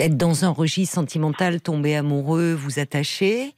être 0.00 0.16
dans 0.16 0.44
un 0.44 0.50
registre 0.50 0.94
sentimental, 0.94 1.60
tomber 1.60 1.94
amoureux, 1.94 2.54
vous 2.54 2.78
attacher. 2.78 3.54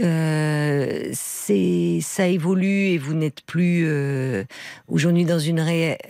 Euh, 0.00 1.08
c'est 1.12 1.98
ça 2.00 2.26
évolue 2.26 2.88
et 2.88 2.98
vous 2.98 3.14
n'êtes 3.14 3.42
plus 3.42 3.84
euh, 3.86 4.44
aujourd'hui 4.88 5.24
dans 5.24 5.38
une 5.38 5.60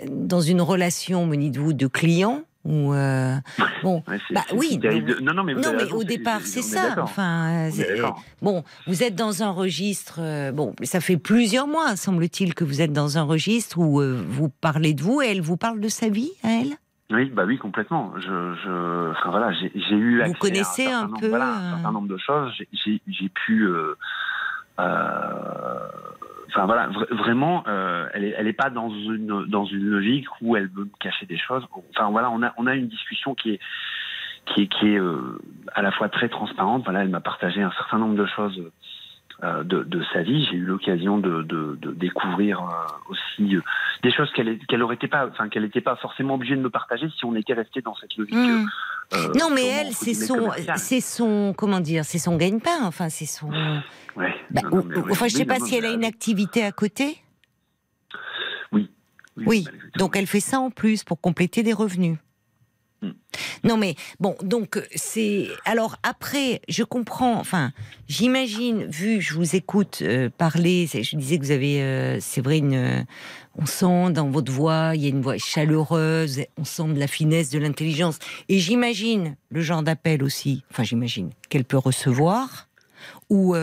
dans 0.09 0.41
une 0.41 0.61
relation, 0.61 1.27
me 1.27 1.37
dites-vous, 1.37 1.73
de 1.73 1.87
client. 1.87 2.43
Ou 2.67 2.93
euh, 2.93 3.37
bon, 3.83 4.03
bah 4.33 4.45
oui. 4.55 4.79
non, 5.23 5.33
non, 5.33 5.45
mais, 5.45 5.55
non, 5.55 5.73
mais 5.75 5.91
au 5.93 6.05
départ, 6.05 6.43
c'est 6.45 6.61
ça. 6.61 6.95
Enfin, 6.99 7.71
bon, 8.43 8.65
vous 8.87 9.03
êtes 9.03 9.15
dans 9.15 9.43
un 9.43 9.51
registre. 9.51 10.21
bon, 10.53 10.75
ça 10.83 11.01
fait 11.01 11.17
plusieurs 11.17 11.67
mois, 11.67 11.97
semble-t-il, 11.97 12.53
que 12.53 12.65
vous 12.65 12.83
êtes 12.83 12.93
dans 12.93 13.17
un 13.17 13.23
registre 13.23 13.79
où 13.79 14.03
vous 14.03 14.51
parlez 14.51 14.93
de 14.93 15.03
vous 15.03 15.23
et 15.23 15.29
elle 15.29 15.41
vous 15.41 15.57
parle 15.57 15.81
de 15.81 15.89
sa 15.89 16.11
vie 16.11 16.33
à 16.43 16.51
elle? 16.51 16.77
Oui, 17.11 17.27
bah 17.27 17.45
oui, 17.45 17.59
complètement. 17.59 18.13
Je, 18.17 18.55
je, 18.55 19.11
enfin 19.11 19.31
voilà, 19.31 19.53
j'ai 19.53 19.95
eu 19.95 20.23
Vous 20.25 20.35
connaissez 20.35 20.87
un, 20.87 21.09
peu 21.09 21.29
voilà, 21.29 21.49
un 21.49 21.71
certain 21.75 21.93
nombre 21.93 22.09
de 22.09 22.19
choses. 22.19 22.53
J'ai 22.73 23.29
pu, 23.29 23.65
euh, 23.65 23.97
euh, 24.79 25.89
enfin 26.49 26.67
voilà, 26.67 26.89
vraiment, 27.11 27.65
euh, 27.67 28.07
elle 28.15 28.25
est, 28.25 28.35
elle 28.39 28.47
est 28.47 28.53
pas 28.53 28.71
dans 28.71 28.91
une 28.91 29.45
dans 29.47 29.65
une 29.65 29.85
logique 29.85 30.27
où 30.41 30.57
elle 30.57 30.69
veut 30.69 30.85
me 30.85 30.99
cacher 31.01 31.27
des 31.27 31.39
choses. 31.39 31.67
Enfin 31.91 32.11
voilà, 32.11 32.31
on 32.31 32.43
a 32.43 32.55
on 32.57 32.67
a 32.67 32.75
une 32.75 32.89
discussion 32.89 33.35
qui 33.35 33.55
est 33.55 33.61
qui 34.47 34.63
est 34.63 34.67
qui 34.69 34.95
est 34.95 35.01
euh, 35.01 35.39
à 35.75 35.83
la 35.83 35.91
fois 35.91 36.09
très 36.09 36.29
transparente. 36.29 36.85
Voilà, 36.85 37.03
elle 37.03 37.09
m'a 37.09 37.21
partagé 37.21 37.61
un 37.61 37.73
certain 37.73 37.99
nombre 37.99 38.17
de 38.17 38.27
choses 38.27 38.63
euh, 39.43 39.65
de, 39.65 39.85
de, 39.85 40.03
sa 40.13 40.21
vie. 40.21 40.47
J'ai 40.51 40.59
eu 40.59 40.67
l'occasion 40.67 41.17
de, 41.17 41.43
de, 41.43 41.79
de, 41.81 41.93
découvrir 41.93 42.61
euh, 42.61 43.11
aussi 43.11 43.57
euh, 43.57 43.63
des 44.03 44.13
choses 44.13 44.31
qu'elle 44.33 44.59
qu'elle 44.67 44.83
aurait 44.83 44.97
pas, 44.97 45.29
enfin 45.29 45.49
qu'elle 45.49 45.65
n'était 45.65 45.81
pas 45.81 45.97
forcément 45.97 46.35
obligée 46.35 46.57
de 46.57 46.61
me 46.61 46.71
partager 46.71 47.09
si 47.19 47.25
on 47.25 47.35
était 47.35 47.53
resté 47.53 47.83
dans 47.83 47.95
cette 47.95 48.17
logique. 48.17 48.35
Hmm. 48.35 48.67
non, 49.39 49.51
mais 49.55 49.67
elle, 49.67 49.93
c'est 49.93 50.15
son, 50.15 50.51
c'est 50.77 51.01
son, 51.01 51.55
comment 51.57 51.81
dire, 51.81 52.05
c'est 52.05 52.19
son 52.19 52.37
gagne-pain. 52.37 52.85
Enfin, 52.85 53.09
c'est 53.09 53.27
son. 53.27 53.51
Ouais. 54.17 54.35
Bah, 54.51 54.63
enfin, 55.11 55.29
je 55.29 55.37
sais 55.37 55.45
pas 55.45 55.59
si 55.61 55.77
elle 55.77 55.87
a 55.87 55.93
une 55.93 56.05
activité 56.05 56.65
à 56.65 56.73
côté. 56.73 57.19
Oui. 58.73 58.91
Oui. 59.37 59.67
Donc 59.97 60.17
elle 60.17 60.27
fait 60.27 60.41
ça 60.41 60.61
en 60.61 60.71
plus 60.71 61.05
pour 61.05 61.21
compléter 61.21 61.63
des 61.63 61.73
revenus. 61.73 62.19
Hmm. 63.03 63.13
Non 63.65 63.77
mais 63.79 63.95
bon, 64.19 64.37
donc 64.43 64.79
c'est 64.95 65.49
alors 65.65 65.97
après, 66.03 66.61
je 66.69 66.83
comprends. 66.85 67.39
Enfin, 67.39 67.73
j'imagine, 68.09 68.85
vu, 68.85 69.21
je 69.21 69.35
vous 69.35 69.57
écoute 69.57 70.01
euh, 70.03 70.29
parler, 70.37 70.87
je 70.87 71.17
disais 71.17 71.39
que 71.39 71.45
vous 71.45 71.51
avez, 71.51 71.83
euh, 71.83 72.19
c'est 72.21 72.43
vrai, 72.43 72.61
on 73.57 73.67
sent 73.67 74.13
dans 74.13 74.29
votre 74.29 74.53
voix, 74.53 74.93
il 74.95 75.03
y 75.03 75.07
a 75.07 75.09
une 75.09 75.23
voix 75.23 75.39
chaleureuse, 75.39 76.43
on 76.59 76.65
sent 76.65 76.93
de 76.93 76.99
la 76.99 77.07
finesse, 77.07 77.51
de 77.51 77.59
l'intelligence, 77.59 78.19
et 78.49 78.59
j'imagine 78.59 79.37
le 79.51 79.63
genre 79.63 79.83
d'appel 79.83 80.23
aussi. 80.23 80.63
Enfin, 80.71 80.83
j'imagine 80.83 81.31
qu'elle 81.49 81.65
peut 81.65 81.79
recevoir 81.79 82.69
ou 83.31 83.55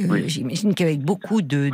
euh, 0.00 0.10
euh, 0.10 0.22
j'imagine 0.26 0.74
qu'avec 0.74 1.00
beaucoup 1.00 1.42
de, 1.42 1.70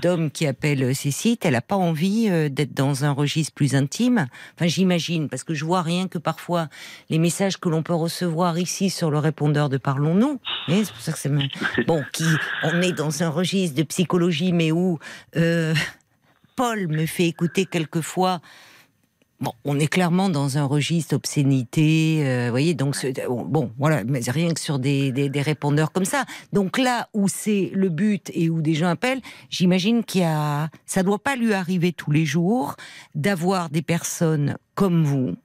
d'hommes 0.00 0.30
qui 0.30 0.46
appellent 0.46 0.94
ces 0.94 1.10
sites, 1.10 1.44
elle 1.44 1.52
n'a 1.52 1.60
pas 1.60 1.76
envie 1.76 2.28
euh, 2.28 2.48
d'être 2.48 2.74
dans 2.74 3.04
un 3.04 3.10
registre 3.10 3.52
plus 3.54 3.74
intime. 3.74 4.26
Enfin, 4.54 4.66
j'imagine, 4.66 5.28
parce 5.28 5.44
que 5.44 5.54
je 5.54 5.64
vois 5.64 5.82
rien 5.82 6.08
que 6.08 6.18
parfois 6.18 6.68
les 7.10 7.18
messages 7.18 7.58
que 7.58 7.68
l'on 7.68 7.82
peut 7.82 7.94
recevoir 7.94 8.58
ici 8.58 8.90
sur 8.90 9.10
le 9.10 9.18
répondeur 9.18 9.68
de 9.68 9.76
Parlons-nous. 9.76 10.40
C'est 10.68 10.92
pour 10.92 11.00
ça 11.00 11.12
que 11.12 11.18
c'est 11.18 11.32
bon. 11.86 12.02
Qui 12.12 12.24
on 12.62 12.82
est 12.82 12.92
dans 12.92 13.22
un 13.22 13.28
registre 13.28 13.76
de 13.76 13.82
psychologie, 13.82 14.52
mais 14.52 14.72
où 14.72 14.98
Paul 16.56 16.88
me 16.88 17.06
fait 17.06 17.26
écouter 17.26 17.66
quelquefois 17.66 18.40
Bon, 19.40 19.52
on 19.64 19.78
est 19.78 19.86
clairement 19.86 20.28
dans 20.28 20.58
un 20.58 20.64
registre 20.64 21.14
obscénité, 21.14 22.22
euh, 22.26 22.48
voyez, 22.50 22.74
donc 22.74 22.96
bon, 23.28 23.70
voilà, 23.78 24.02
mais 24.02 24.18
rien 24.26 24.52
que 24.52 24.58
sur 24.58 24.80
des, 24.80 25.12
des, 25.12 25.42
répondeurs 25.42 25.92
comme 25.92 26.04
ça. 26.04 26.24
Donc 26.52 26.76
là 26.76 27.08
où 27.14 27.28
c'est 27.28 27.70
le 27.72 27.88
but 27.88 28.32
et 28.34 28.50
où 28.50 28.60
des 28.62 28.74
gens 28.74 28.88
appellent, 28.88 29.20
j'imagine 29.48 30.02
qu'il 30.02 30.22
y 30.22 30.24
a, 30.24 30.70
ça 30.86 31.04
doit 31.04 31.20
pas 31.20 31.36
lui 31.36 31.54
arriver 31.54 31.92
tous 31.92 32.10
les 32.10 32.24
jours 32.24 32.74
d'avoir 33.14 33.70
des 33.70 33.82
personnes 33.82 34.58
comme 34.74 35.04
vous, 35.04 35.36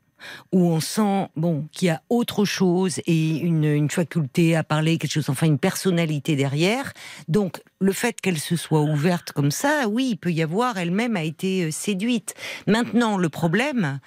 où 0.52 0.68
on 0.68 0.80
sent 0.80 1.30
bon 1.36 1.68
qu'il 1.72 1.88
y 1.88 1.92
a 1.92 2.02
autre 2.10 2.46
chose 2.46 3.00
et 3.06 3.38
une, 3.38 3.66
une, 3.66 3.90
faculté 3.90 4.56
à 4.56 4.64
parler, 4.64 4.98
quelque 4.98 5.12
chose, 5.12 5.30
enfin 5.30 5.48
une 5.48 5.60
personnalité 5.60 6.36
derrière. 6.36 6.94
Donc 7.28 7.62
le 7.80 7.92
fait 7.92 8.20
qu'elle 8.20 8.40
se 8.40 8.56
soit 8.56 8.82
ouverte 8.82 9.32
comme 9.32 9.52
ça, 9.52 9.88
oui, 9.88 10.10
il 10.12 10.18
peut 10.18 10.32
y 10.32 10.42
avoir, 10.42 10.78
elle-même 10.78 11.16
a 11.16 11.24
été 11.24 11.66
euh, 11.66 11.72
séduite. 11.72 12.34
Maintenant, 12.68 13.18
le 13.18 13.30
problème, 13.30 14.00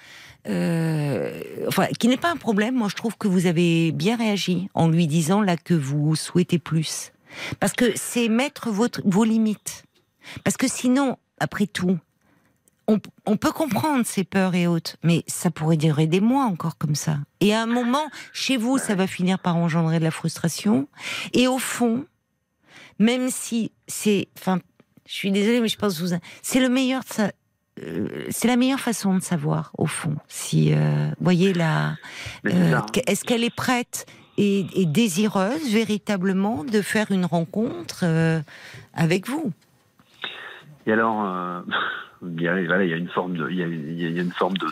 euh, 0.47 1.41
enfin, 1.67 1.87
qui 1.99 2.07
n'est 2.07 2.17
pas 2.17 2.31
un 2.31 2.37
problème, 2.37 2.75
moi 2.75 2.87
je 2.89 2.95
trouve 2.95 3.17
que 3.17 3.27
vous 3.27 3.45
avez 3.45 3.91
bien 3.91 4.15
réagi 4.15 4.69
en 4.73 4.87
lui 4.87 5.07
disant 5.07 5.41
là 5.41 5.57
que 5.57 5.73
vous 5.73 6.15
souhaitez 6.15 6.59
plus. 6.59 7.11
Parce 7.59 7.73
que 7.73 7.91
c'est 7.95 8.29
mettre 8.29 8.69
votre, 8.69 9.01
vos 9.05 9.23
limites. 9.23 9.83
Parce 10.43 10.57
que 10.57 10.67
sinon, 10.67 11.17
après 11.39 11.67
tout, 11.67 11.97
on, 12.87 13.35
peut 13.37 13.51
comprendre 13.51 14.05
ces 14.05 14.23
peurs 14.23 14.55
et 14.55 14.65
autres, 14.65 14.95
mais 15.03 15.23
ça 15.27 15.51
pourrait 15.51 15.77
durer 15.77 16.07
des 16.07 16.21
mois 16.21 16.45
encore 16.45 16.77
comme 16.77 16.95
ça. 16.95 17.17
Et 17.41 17.53
à 17.53 17.61
un 17.61 17.65
moment, 17.65 18.07
chez 18.31 18.55
vous, 18.55 18.77
ça 18.77 18.95
va 18.95 19.07
finir 19.07 19.39
par 19.39 19.57
engendrer 19.57 19.99
de 19.99 20.05
la 20.05 20.11
frustration. 20.11 20.87
Et 21.33 21.47
au 21.47 21.57
fond, 21.57 22.05
même 22.97 23.29
si 23.29 23.73
c'est, 23.87 24.29
enfin, 24.37 24.59
je 25.05 25.13
suis 25.13 25.31
désolée, 25.31 25.59
mais 25.59 25.67
je 25.67 25.77
pense 25.77 25.99
que 25.99 26.05
vous, 26.05 26.15
c'est 26.41 26.61
le 26.61 26.69
meilleur, 26.69 27.03
euh, 27.19 28.25
c'est 28.29 28.47
la 28.47 28.55
meilleure 28.55 28.79
façon 28.79 29.15
de 29.15 29.21
savoir 29.21 29.71
au 29.77 29.85
fond 29.85 30.15
si, 30.29 30.73
euh, 30.73 31.09
voyez 31.19 31.53
là, 31.53 31.95
euh, 32.45 32.79
est-ce 33.05 33.25
qu'elle 33.25 33.43
est 33.43 33.55
prête 33.55 34.05
et, 34.37 34.65
et, 34.75 34.85
désireuse 34.85 35.71
véritablement 35.71 36.63
de 36.63 36.81
faire 36.81 37.11
une 37.11 37.25
rencontre 37.25 38.05
avec 38.93 39.27
vous? 39.27 39.51
Et 40.85 40.93
alors 40.93 41.63
il 42.21 42.41
y 42.41 42.47
a, 42.47 42.59
il 42.59 42.89
y 42.89 42.93
a 42.93 42.97
une 42.97 43.09
forme 43.09 43.37
de, 43.37 43.49
il 43.49 43.57
y 43.57 43.63
a, 43.63 43.67
il 43.67 44.15
y 44.15 44.19
a 44.19 44.21
une 44.21 44.31
forme 44.31 44.57
de, 44.57 44.65
de, 44.65 44.71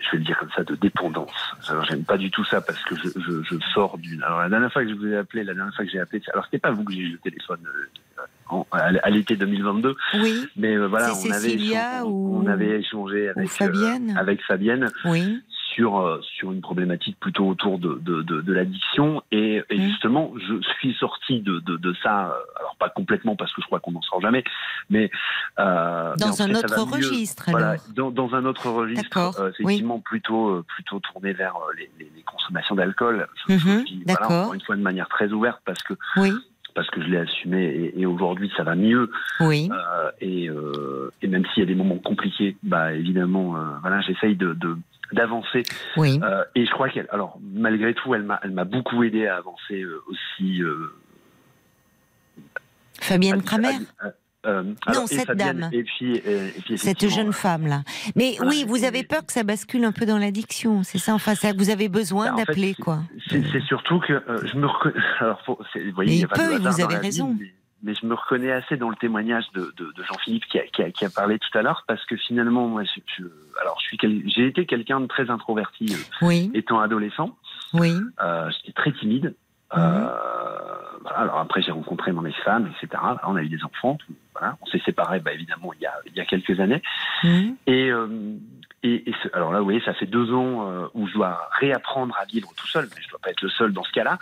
je 0.00 0.10
vais 0.12 0.18
le 0.18 0.24
dire 0.24 0.38
comme 0.38 0.50
ça, 0.54 0.64
de 0.64 0.74
dépendance. 0.74 1.32
Alors 1.68 1.84
j'aime 1.84 2.04
pas 2.04 2.18
du 2.18 2.30
tout 2.30 2.44
ça 2.44 2.60
parce 2.60 2.82
que 2.84 2.94
je, 2.96 3.08
je, 3.20 3.42
je 3.42 3.56
sors 3.72 3.98
d'une. 3.98 4.22
Alors 4.22 4.40
la 4.40 4.48
dernière 4.48 4.72
fois 4.72 4.82
que 4.82 4.90
je 4.90 4.94
vous 4.94 5.06
ai 5.06 5.16
appelé, 5.16 5.44
la 5.44 5.54
dernière 5.54 5.74
fois 5.74 5.84
que 5.84 5.90
j'ai 5.90 6.00
appelé, 6.00 6.22
alors 6.32 6.44
c'était 6.44 6.58
pas 6.58 6.70
vous 6.70 6.84
que 6.84 6.92
j'ai 6.92 7.00
eu 7.00 7.12
le 7.12 7.18
téléphone 7.18 7.60
euh, 7.66 8.62
à, 8.72 9.10
l'été 9.10 9.36
2022. 9.36 9.96
Oui. 10.14 10.46
Mais 10.56 10.74
euh, 10.74 10.86
voilà, 10.86 11.12
on 11.14 11.30
avait, 11.30 11.54
échangé, 11.54 12.02
ou... 12.04 12.42
on 12.42 12.46
avait 12.46 12.80
échangé 12.80 13.28
avec 13.28 13.48
Fabienne? 13.48 14.14
Euh, 14.16 14.20
avec 14.20 14.42
Fabienne. 14.42 14.88
Oui 15.04 15.42
sur 15.74 15.98
euh, 15.98 16.20
sur 16.22 16.52
une 16.52 16.60
problématique 16.60 17.18
plutôt 17.20 17.46
autour 17.46 17.78
de 17.78 18.00
de, 18.02 18.22
de, 18.22 18.52
l'addiction. 18.52 19.22
Et, 19.32 19.62
et 19.70 19.78
mmh. 19.78 19.82
justement 19.82 20.32
je 20.36 20.60
suis 20.78 20.94
sorti 20.94 21.40
de, 21.40 21.60
de, 21.60 21.76
de 21.76 21.94
ça 22.02 22.28
euh, 22.28 22.58
alors 22.58 22.76
pas 22.78 22.88
complètement 22.88 23.36
parce 23.36 23.52
que 23.52 23.60
je 23.62 23.66
crois 23.66 23.80
qu'on 23.80 23.92
n'en 23.92 24.02
sort 24.02 24.20
jamais 24.20 24.44
mais 24.90 25.10
euh, 25.58 26.14
dans 26.16 26.42
un 26.42 26.54
autre 26.54 26.80
registre 26.80 27.44
voilà 27.50 27.76
dans, 27.94 28.10
dans, 28.10 28.34
un 28.34 28.44
autre 28.44 28.68
registre 28.70 29.40
euh, 29.40 29.50
effectivement 29.50 30.00
plutôt 30.00 30.62
plutôt 30.62 31.00
tourné 31.00 31.32
vers 31.32 31.54
les, 31.76 31.90
les, 31.98 32.10
les 32.14 32.22
consommations 32.22 32.74
d'alcool. 32.74 33.26
Mmh, 33.48 33.56
voilà, 34.06 34.26
encore 34.26 34.54
une 34.54 34.60
fois 34.60 34.76
de 34.76 34.82
manière 34.82 35.08
très 35.08 35.30
ouverte 35.32 35.60
parce 35.64 35.82
que 35.82 35.94
oui 36.16 36.32
parce 36.78 36.90
que 36.90 37.02
je 37.02 37.08
l'ai 37.08 37.16
assumé 37.16 37.64
et, 37.64 38.00
et 38.02 38.06
aujourd'hui 38.06 38.52
ça 38.56 38.62
va 38.62 38.76
mieux. 38.76 39.10
Oui. 39.40 39.68
Euh, 39.72 40.10
et, 40.20 40.48
euh, 40.48 41.10
et, 41.22 41.26
même 41.26 41.44
s'il 41.46 41.64
y 41.64 41.66
a 41.66 41.66
des 41.66 41.74
moments 41.74 41.98
compliqués, 41.98 42.56
bah 42.62 42.92
évidemment, 42.92 43.56
euh, 43.56 43.60
voilà, 43.80 44.00
j'essaye 44.00 44.36
de, 44.36 44.54
de, 44.54 44.76
d'avancer. 45.10 45.64
Oui. 45.96 46.20
Et 46.54 46.64
je 46.64 46.70
crois 46.70 46.88
qu'elle, 46.88 47.08
alors 47.10 47.36
malgré 47.42 47.94
tout, 47.94 48.14
elle 48.14 48.22
m'a, 48.22 48.38
elle 48.44 48.52
m'a 48.52 48.62
beaucoup 48.62 49.02
aidé 49.02 49.26
à 49.26 49.38
avancer 49.38 49.84
aussi. 50.06 50.62
Fabienne 53.00 53.42
Kramer? 53.42 53.74
Euh, 54.46 54.62
non, 54.94 55.06
cette 55.06 55.30
dame. 55.32 55.68
Et 55.72 55.82
puis, 55.82 56.16
et 56.16 56.52
puis 56.64 56.78
cette 56.78 57.08
jeune 57.08 57.32
femme 57.32 57.66
là. 57.66 57.82
Mais 58.14 58.36
oui, 58.46 58.64
vous 58.66 58.84
avez 58.84 59.02
peur 59.02 59.26
que 59.26 59.32
ça 59.32 59.42
bascule 59.42 59.84
un 59.84 59.92
peu 59.92 60.06
dans 60.06 60.18
l'addiction, 60.18 60.82
c'est 60.84 60.98
ça. 60.98 61.14
Enfin, 61.14 61.34
ça, 61.34 61.52
vous 61.56 61.70
avez 61.70 61.88
besoin 61.88 62.30
bah, 62.30 62.44
d'appeler 62.44 62.74
quoi. 62.74 63.00
C'est 63.28 63.60
surtout 63.62 63.98
que 64.00 64.22
je 64.44 64.56
me 64.56 64.66
reconnais. 64.66 65.00
Alors, 65.20 65.40
faut, 65.44 65.58
vous 65.74 65.92
voyez, 65.94 66.14
il, 66.14 66.20
il 66.20 66.28
peut, 66.28 66.56
vous 66.56 66.80
avez 66.80 66.96
raison 66.96 67.36
mais 67.82 67.94
je 67.94 68.06
me 68.06 68.14
reconnais 68.14 68.50
assez 68.50 68.76
dans 68.76 68.90
le 68.90 68.96
témoignage 68.96 69.44
de, 69.54 69.72
de, 69.76 69.92
de 69.92 70.02
Jean-Philippe 70.02 70.46
qui 70.46 70.58
a, 70.58 70.66
qui, 70.66 70.82
a, 70.82 70.90
qui 70.90 71.04
a, 71.04 71.10
parlé 71.10 71.38
tout 71.38 71.56
à 71.56 71.62
l'heure 71.62 71.84
parce 71.86 72.04
que 72.06 72.16
finalement 72.16 72.66
moi 72.66 72.82
je, 72.84 73.24
alors 73.60 73.78
je 73.80 73.96
j'ai 74.26 74.46
été 74.46 74.66
quelqu'un 74.66 75.00
de 75.00 75.06
très 75.06 75.30
introverti 75.30 75.86
euh, 75.90 76.26
oui. 76.26 76.50
étant 76.54 76.80
adolescent 76.80 77.36
oui 77.74 77.94
euh, 78.20 78.50
j'étais 78.50 78.72
très 78.72 78.92
timide 78.92 79.34
euh, 79.76 79.78
mhm. 79.78 80.10
alors 81.14 81.38
après 81.38 81.62
j'ai 81.62 81.72
rencontré 81.72 82.10
mon 82.12 82.24
ex-femme 82.24 82.70
etc 82.76 83.02
on 83.26 83.36
a 83.36 83.42
eu 83.42 83.48
des 83.48 83.62
enfants 83.62 83.98
voilà. 84.38 84.56
on 84.60 84.66
s'est 84.66 84.80
séparés 84.84 85.20
bah, 85.20 85.32
évidemment 85.32 85.72
il 85.74 85.80
y 85.80 85.86
a 85.86 85.94
il 86.06 86.14
y 86.14 86.20
a 86.20 86.24
quelques 86.24 86.58
années 86.60 86.82
mhm. 87.24 87.56
et 87.66 87.90
euh, 87.90 88.06
et, 88.82 89.10
et 89.10 89.14
alors 89.32 89.52
là, 89.52 89.58
vous 89.58 89.64
voyez, 89.64 89.80
ça 89.80 89.94
fait 89.94 90.06
deux 90.06 90.32
ans 90.32 90.68
euh, 90.68 90.86
où 90.94 91.06
je 91.08 91.14
dois 91.14 91.48
réapprendre 91.58 92.16
à 92.20 92.24
vivre 92.26 92.52
tout 92.56 92.66
seul, 92.68 92.88
mais 92.94 93.02
je 93.02 93.08
dois 93.08 93.18
pas 93.18 93.30
être 93.30 93.42
le 93.42 93.48
seul 93.48 93.72
dans 93.72 93.82
ce 93.82 93.92
cas-là. 93.92 94.18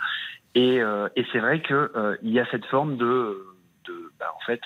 Et, 0.55 0.81
euh, 0.81 1.09
et 1.15 1.25
c'est 1.31 1.39
vrai 1.39 1.61
que 1.61 1.91
euh, 1.95 2.17
il 2.23 2.31
y 2.31 2.39
a 2.39 2.45
cette 2.49 2.65
forme 2.65 2.97
de, 2.97 3.45
de 3.85 4.11
bah, 4.19 4.33
en 4.35 4.43
fait, 4.45 4.61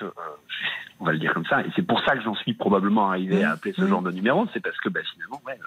on 1.00 1.06
va 1.06 1.12
le 1.12 1.20
dire 1.20 1.34
comme 1.34 1.46
ça, 1.46 1.62
et 1.62 1.70
c'est 1.76 1.86
pour 1.86 2.00
ça 2.06 2.16
que 2.16 2.24
j'en 2.24 2.36
suis 2.36 2.54
probablement 2.54 3.10
arrivé 3.10 3.44
à 3.44 3.52
appeler 3.52 3.74
ce 3.74 3.86
genre 3.86 4.02
de 4.02 4.12
numéro, 4.12 4.48
c'est 4.54 4.62
parce 4.62 4.78
que 4.78 4.88
bah, 4.88 5.02
finalement, 5.14 5.42
ouais, 5.46 5.60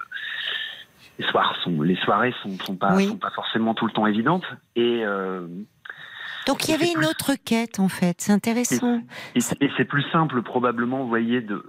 les 1.19 1.25
soirs 1.27 1.55
sont, 1.63 1.81
les 1.83 1.95
soirées 1.97 2.33
sont, 2.41 2.57
sont 2.59 2.75
pas, 2.75 2.97
sont 2.99 3.17
pas 3.17 3.29
forcément 3.29 3.75
tout 3.75 3.85
le 3.85 3.91
temps 3.91 4.07
évidentes, 4.07 4.45
et 4.75 5.03
donc 6.47 6.67
il 6.67 6.71
y 6.71 6.73
avait 6.73 6.91
une 6.91 7.05
autre 7.05 7.31
quête 7.43 7.79
en 7.79 7.89
fait, 7.89 8.15
c'est 8.19 8.31
intéressant. 8.31 9.01
Et, 9.35 9.41
c'est 9.41 9.85
plus 9.85 10.03
simple 10.11 10.41
probablement, 10.41 11.03
vous 11.03 11.09
voyez, 11.09 11.41
de, 11.41 11.63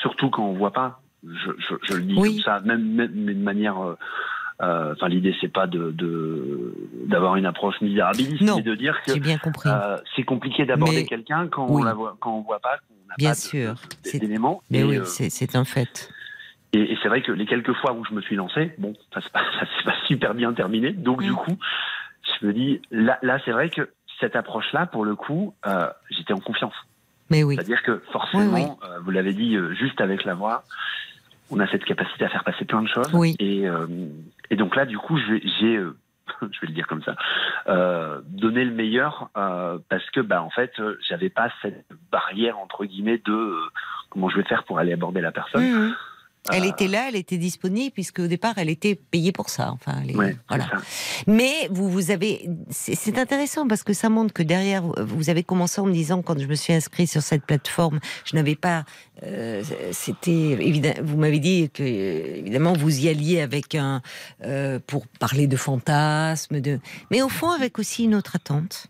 surtout 0.00 0.30
quand 0.30 0.44
on 0.44 0.54
voit 0.54 0.72
pas. 0.72 1.00
Je, 1.24 1.52
je, 1.56 1.74
je 1.82 1.94
le 1.94 2.02
dis 2.02 2.14
comme 2.16 2.40
ça, 2.40 2.58
même, 2.60 2.82
même 2.82 3.12
de 3.12 3.32
manière 3.34 3.76
euh, 4.62 4.92
enfin, 4.92 5.08
l'idée 5.08 5.34
c'est 5.40 5.52
pas 5.52 5.66
de 5.66 5.92
d'avoir 7.06 7.36
une 7.36 7.46
approche 7.46 7.80
misérabiliste, 7.80 8.54
mais 8.56 8.62
de 8.62 8.74
dire 8.76 8.96
que 9.04 9.12
euh, 9.12 9.96
c'est 10.14 10.22
compliqué 10.22 10.64
d'aborder 10.64 11.04
quelqu'un 11.04 11.48
quand 11.48 11.66
on 11.68 11.82
la 11.82 11.94
voit, 11.94 12.16
quand 12.20 12.36
on 12.36 12.42
voit 12.42 12.60
pas 12.60 12.76
qu'on 12.76 12.94
n'a 13.08 13.30
pas 13.30 13.34
sûr. 13.34 13.74
d'éléments. 14.14 14.62
Mais 14.70 14.84
oui, 14.84 14.98
euh, 14.98 15.04
c'est 15.04 15.56
un 15.56 15.64
fait. 15.64 16.10
Et, 16.74 16.96
c'est 17.02 17.08
vrai 17.08 17.22
que 17.22 17.32
les 17.32 17.44
quelques 17.44 17.74
fois 17.74 17.92
où 17.92 18.04
je 18.04 18.14
me 18.14 18.22
suis 18.22 18.36
lancé, 18.36 18.72
bon, 18.78 18.94
ça 19.12 19.20
s'est 19.20 19.30
pas, 19.32 19.42
pas, 19.84 19.94
super 20.06 20.34
bien 20.34 20.52
terminé. 20.52 20.92
Donc 20.92 21.22
du 21.22 21.32
mm. 21.32 21.36
coup, 21.36 21.58
je 22.42 22.46
me 22.46 22.52
dis 22.52 22.82
là, 22.90 23.18
là 23.22 23.38
c'est 23.44 23.52
vrai 23.52 23.70
que 23.70 23.88
cette 24.20 24.36
approche-là, 24.36 24.86
pour 24.86 25.04
le 25.04 25.14
coup, 25.14 25.54
j'étais 26.10 26.32
en 26.32 26.40
confiance. 26.40 26.74
Mais 27.30 27.42
oui. 27.42 27.54
C'est-à-dire 27.54 27.82
que 27.82 28.02
forcément, 28.12 28.78
vous 29.02 29.10
l'avez 29.10 29.32
dit, 29.32 29.56
juste 29.78 30.00
avec 30.00 30.24
la 30.24 30.34
voix, 30.34 30.64
on 31.52 31.60
a 31.60 31.66
cette 31.68 31.84
capacité 31.84 32.24
à 32.24 32.28
faire 32.28 32.44
passer 32.44 32.64
plein 32.64 32.82
de 32.82 32.88
choses. 32.88 33.12
Oui. 33.12 33.36
Et, 33.38 33.68
euh, 33.68 33.86
et 34.50 34.56
donc 34.56 34.74
là, 34.74 34.86
du 34.86 34.98
coup, 34.98 35.18
j'ai, 35.18 35.76
euh, 35.76 35.96
je 36.40 36.60
vais 36.60 36.68
le 36.68 36.72
dire 36.72 36.86
comme 36.86 37.02
ça, 37.02 37.14
euh, 37.68 38.20
donné 38.26 38.64
le 38.64 38.72
meilleur 38.72 39.28
euh, 39.36 39.78
parce 39.88 40.08
que, 40.10 40.20
bah, 40.20 40.42
en 40.42 40.50
fait, 40.50 40.72
euh, 40.80 40.98
j'avais 41.06 41.28
pas 41.28 41.50
cette 41.60 41.84
barrière 42.10 42.58
entre 42.58 42.84
guillemets 42.84 43.20
de 43.24 43.56
comment 44.10 44.28
je 44.28 44.38
vais 44.38 44.44
faire 44.44 44.64
pour 44.64 44.78
aller 44.78 44.92
aborder 44.92 45.20
la 45.20 45.32
personne. 45.32 45.62
Mmh. 45.62 45.94
Elle 46.50 46.64
était 46.64 46.88
là, 46.88 47.06
elle 47.08 47.14
était 47.14 47.36
disponible, 47.36 47.92
puisque 47.92 48.18
au 48.18 48.26
départ, 48.26 48.54
elle 48.56 48.68
était 48.68 48.96
payée 48.96 49.30
pour 49.30 49.48
ça. 49.48 49.70
Enfin, 49.70 50.02
voilà. 50.48 50.68
Mais 51.28 51.68
vous, 51.70 51.88
vous 51.88 52.10
avez, 52.10 52.50
c'est 52.70 53.16
intéressant 53.16 53.68
parce 53.68 53.84
que 53.84 53.92
ça 53.92 54.08
montre 54.08 54.34
que 54.34 54.42
derrière, 54.42 54.82
vous 54.82 55.30
avez 55.30 55.44
commencé 55.44 55.80
en 55.80 55.86
me 55.86 55.92
disant, 55.92 56.20
quand 56.20 56.36
je 56.40 56.46
me 56.46 56.56
suis 56.56 56.72
inscrit 56.72 57.06
sur 57.06 57.22
cette 57.22 57.44
plateforme, 57.44 58.00
je 58.24 58.34
n'avais 58.34 58.56
pas, 58.56 58.84
euh, 59.22 59.62
c'était 59.92 60.30
évident. 60.32 60.94
Vous 61.04 61.16
m'avez 61.16 61.38
dit 61.38 61.70
que 61.72 61.84
évidemment 61.84 62.72
vous 62.72 63.04
y 63.04 63.08
alliez 63.08 63.40
avec 63.40 63.76
un 63.76 64.02
euh, 64.44 64.80
pour 64.84 65.06
parler 65.06 65.46
de 65.46 65.56
fantasmes, 65.56 66.60
de, 66.60 66.80
mais 67.12 67.22
au 67.22 67.28
fond 67.28 67.50
avec 67.50 67.78
aussi 67.78 68.04
une 68.04 68.16
autre 68.16 68.34
attente, 68.34 68.88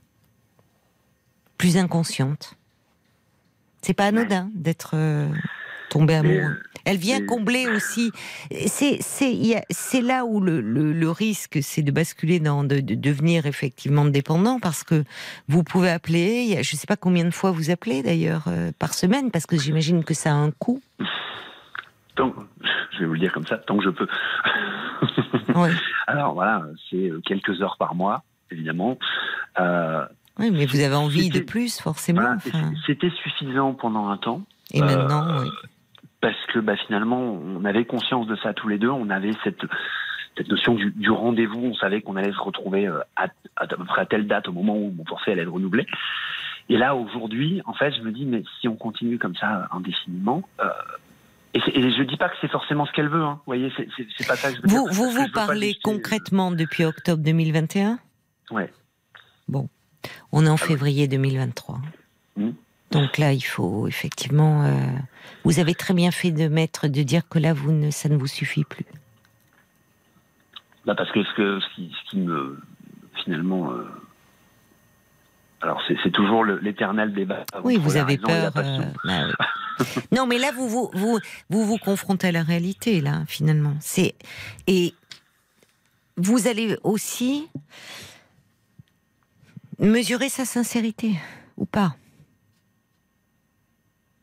plus 1.58 1.76
inconsciente. 1.76 2.56
C'est 3.82 3.94
pas 3.94 4.06
anodin 4.06 4.48
d'être 4.54 4.92
euh, 4.94 5.28
tombé 5.92 6.14
amoureux. 6.14 6.56
Elle 6.84 6.96
vient 6.96 7.24
combler 7.24 7.68
aussi. 7.68 8.10
C'est 8.50 10.00
là 10.00 10.24
où 10.24 10.40
le, 10.40 10.60
le, 10.60 11.10
risque, 11.10 11.58
c'est 11.62 11.82
de 11.82 11.92
basculer 11.92 12.40
dans 12.40 12.64
de, 12.64 12.80
devenir 12.80 13.46
effectivement 13.46 14.04
dépendant 14.04 14.58
parce 14.58 14.82
que 14.82 15.04
vous 15.48 15.62
pouvez 15.62 15.90
appeler. 15.90 16.62
Je 16.62 16.74
ne 16.74 16.78
sais 16.78 16.86
pas 16.86 16.96
combien 16.96 17.24
de 17.24 17.30
fois 17.30 17.50
vous 17.52 17.70
appelez 17.70 18.02
d'ailleurs 18.02 18.44
euh, 18.48 18.72
par 18.78 18.94
semaine 18.94 19.30
parce 19.30 19.46
que 19.46 19.56
j'imagine 19.56 20.02
que 20.02 20.14
ça 20.14 20.30
a 20.30 20.34
un 20.34 20.50
coût. 20.50 20.80
Tant, 22.16 22.34
je 22.92 22.98
vais 23.00 23.06
vous 23.06 23.14
le 23.14 23.20
dire 23.20 23.32
comme 23.32 23.46
ça, 23.46 23.58
tant 23.58 23.78
que 23.78 23.84
je 23.84 23.90
peux. 23.90 24.08
oui. 25.54 25.70
Alors 26.06 26.34
voilà, 26.34 26.64
c'est 26.90 27.10
euh, 27.10 27.20
quelques 27.24 27.62
heures 27.62 27.76
par 27.78 27.94
mois, 27.94 28.22
évidemment. 28.50 28.98
Euh, 29.60 30.04
oui, 30.38 30.50
mais 30.50 30.66
vous 30.66 30.80
avez 30.80 30.94
envie 30.94 31.30
de 31.30 31.40
plus, 31.40 31.80
forcément. 31.80 32.36
C'était 32.86 33.10
suffisant 33.10 33.74
pendant 33.74 34.08
un 34.08 34.16
temps. 34.16 34.42
Et 34.72 34.80
maintenant, 34.80 35.42
oui 35.42 35.48
parce 36.22 36.46
que 36.46 36.60
bah, 36.60 36.76
finalement, 36.86 37.20
on 37.20 37.64
avait 37.64 37.84
conscience 37.84 38.26
de 38.28 38.36
ça 38.36 38.54
tous 38.54 38.68
les 38.68 38.78
deux. 38.78 38.88
On 38.88 39.10
avait 39.10 39.32
cette, 39.42 39.60
cette 40.38 40.48
notion 40.48 40.74
du, 40.74 40.92
du 40.92 41.10
rendez-vous. 41.10 41.58
On 41.58 41.74
savait 41.74 42.00
qu'on 42.00 42.14
allait 42.16 42.32
se 42.32 42.40
retrouver 42.40 42.86
euh, 42.86 43.00
à, 43.16 43.26
à, 43.56 43.66
peu 43.66 43.84
près 43.84 44.02
à 44.02 44.06
telle 44.06 44.28
date 44.28 44.48
au 44.48 44.52
moment 44.52 44.76
où 44.76 44.92
mon 44.92 45.04
forfait 45.04 45.32
allait 45.32 45.42
être 45.42 45.52
renouvelé. 45.52 45.84
Et 46.68 46.78
là, 46.78 46.94
aujourd'hui, 46.94 47.60
en 47.66 47.74
fait, 47.74 47.92
je 47.92 48.02
me 48.02 48.12
dis, 48.12 48.24
mais 48.24 48.44
si 48.60 48.68
on 48.68 48.76
continue 48.76 49.18
comme 49.18 49.34
ça 49.34 49.68
indéfiniment, 49.72 50.48
euh, 50.60 50.70
et, 51.54 51.58
et, 51.58 51.90
je 51.90 52.02
dis 52.04 52.16
pas 52.16 52.28
que 52.28 52.36
c'est 52.40 52.50
forcément 52.50 52.86
ce 52.86 52.92
qu'elle 52.92 53.08
veut. 53.08 53.20
Hein. 53.20 53.34
Vous 53.38 53.42
voyez, 53.46 53.72
c'est 53.76 54.26
pas 54.26 54.36
ça 54.36 54.50
que 54.50 54.56
je 54.56 54.62
veux 54.62 54.68
vous, 54.68 54.88
dire. 54.88 54.92
Vous 54.92 55.10
vous 55.10 55.28
parlez 55.34 55.76
concrètement 55.82 56.52
depuis 56.52 56.84
octobre 56.84 57.22
2021 57.22 57.98
Ouais. 58.52 58.72
Bon, 59.48 59.68
on 60.30 60.46
est 60.46 60.48
en 60.48 60.54
ah 60.54 60.56
février 60.56 61.08
2023. 61.08 61.80
Donc 62.92 63.18
là, 63.18 63.32
il 63.32 63.40
faut 63.40 63.88
effectivement. 63.88 64.64
Euh, 64.64 64.86
vous 65.44 65.58
avez 65.58 65.74
très 65.74 65.94
bien 65.94 66.10
fait 66.10 66.30
de 66.30 66.48
mettre, 66.48 66.88
de 66.88 67.02
dire 67.02 67.28
que 67.28 67.38
là, 67.38 67.52
vous 67.52 67.72
ne, 67.72 67.90
ça 67.90 68.08
ne 68.08 68.16
vous 68.16 68.26
suffit 68.26 68.64
plus. 68.64 68.86
Bah 70.84 70.94
parce 70.94 71.10
que 71.12 71.22
ce, 71.24 71.34
que, 71.34 71.60
ce, 71.60 72.10
qui, 72.10 72.18
me. 72.18 72.60
Finalement. 73.24 73.72
Euh, 73.72 73.84
alors, 75.62 75.80
c'est 75.86 76.10
toujours 76.10 76.44
l'éternel 76.44 77.12
débat. 77.12 77.44
Oui, 77.62 77.78
vous 77.78 77.96
avez 77.96 78.18
peur. 78.18 78.52
Euh, 78.56 78.80
bah 79.04 79.28
non, 80.12 80.26
mais 80.26 80.38
là, 80.38 80.50
vous 80.52 80.68
vous, 80.68 80.90
vous 80.92 81.18
vous, 81.50 81.64
vous 81.64 81.78
confrontez 81.78 82.28
à 82.28 82.32
la 82.32 82.42
réalité, 82.42 83.00
là, 83.00 83.22
finalement. 83.26 83.74
C'est 83.80 84.14
Et 84.66 84.92
vous 86.16 86.48
allez 86.48 86.76
aussi 86.82 87.48
mesurer 89.78 90.28
sa 90.28 90.44
sincérité, 90.44 91.14
ou 91.56 91.64
pas? 91.64 91.94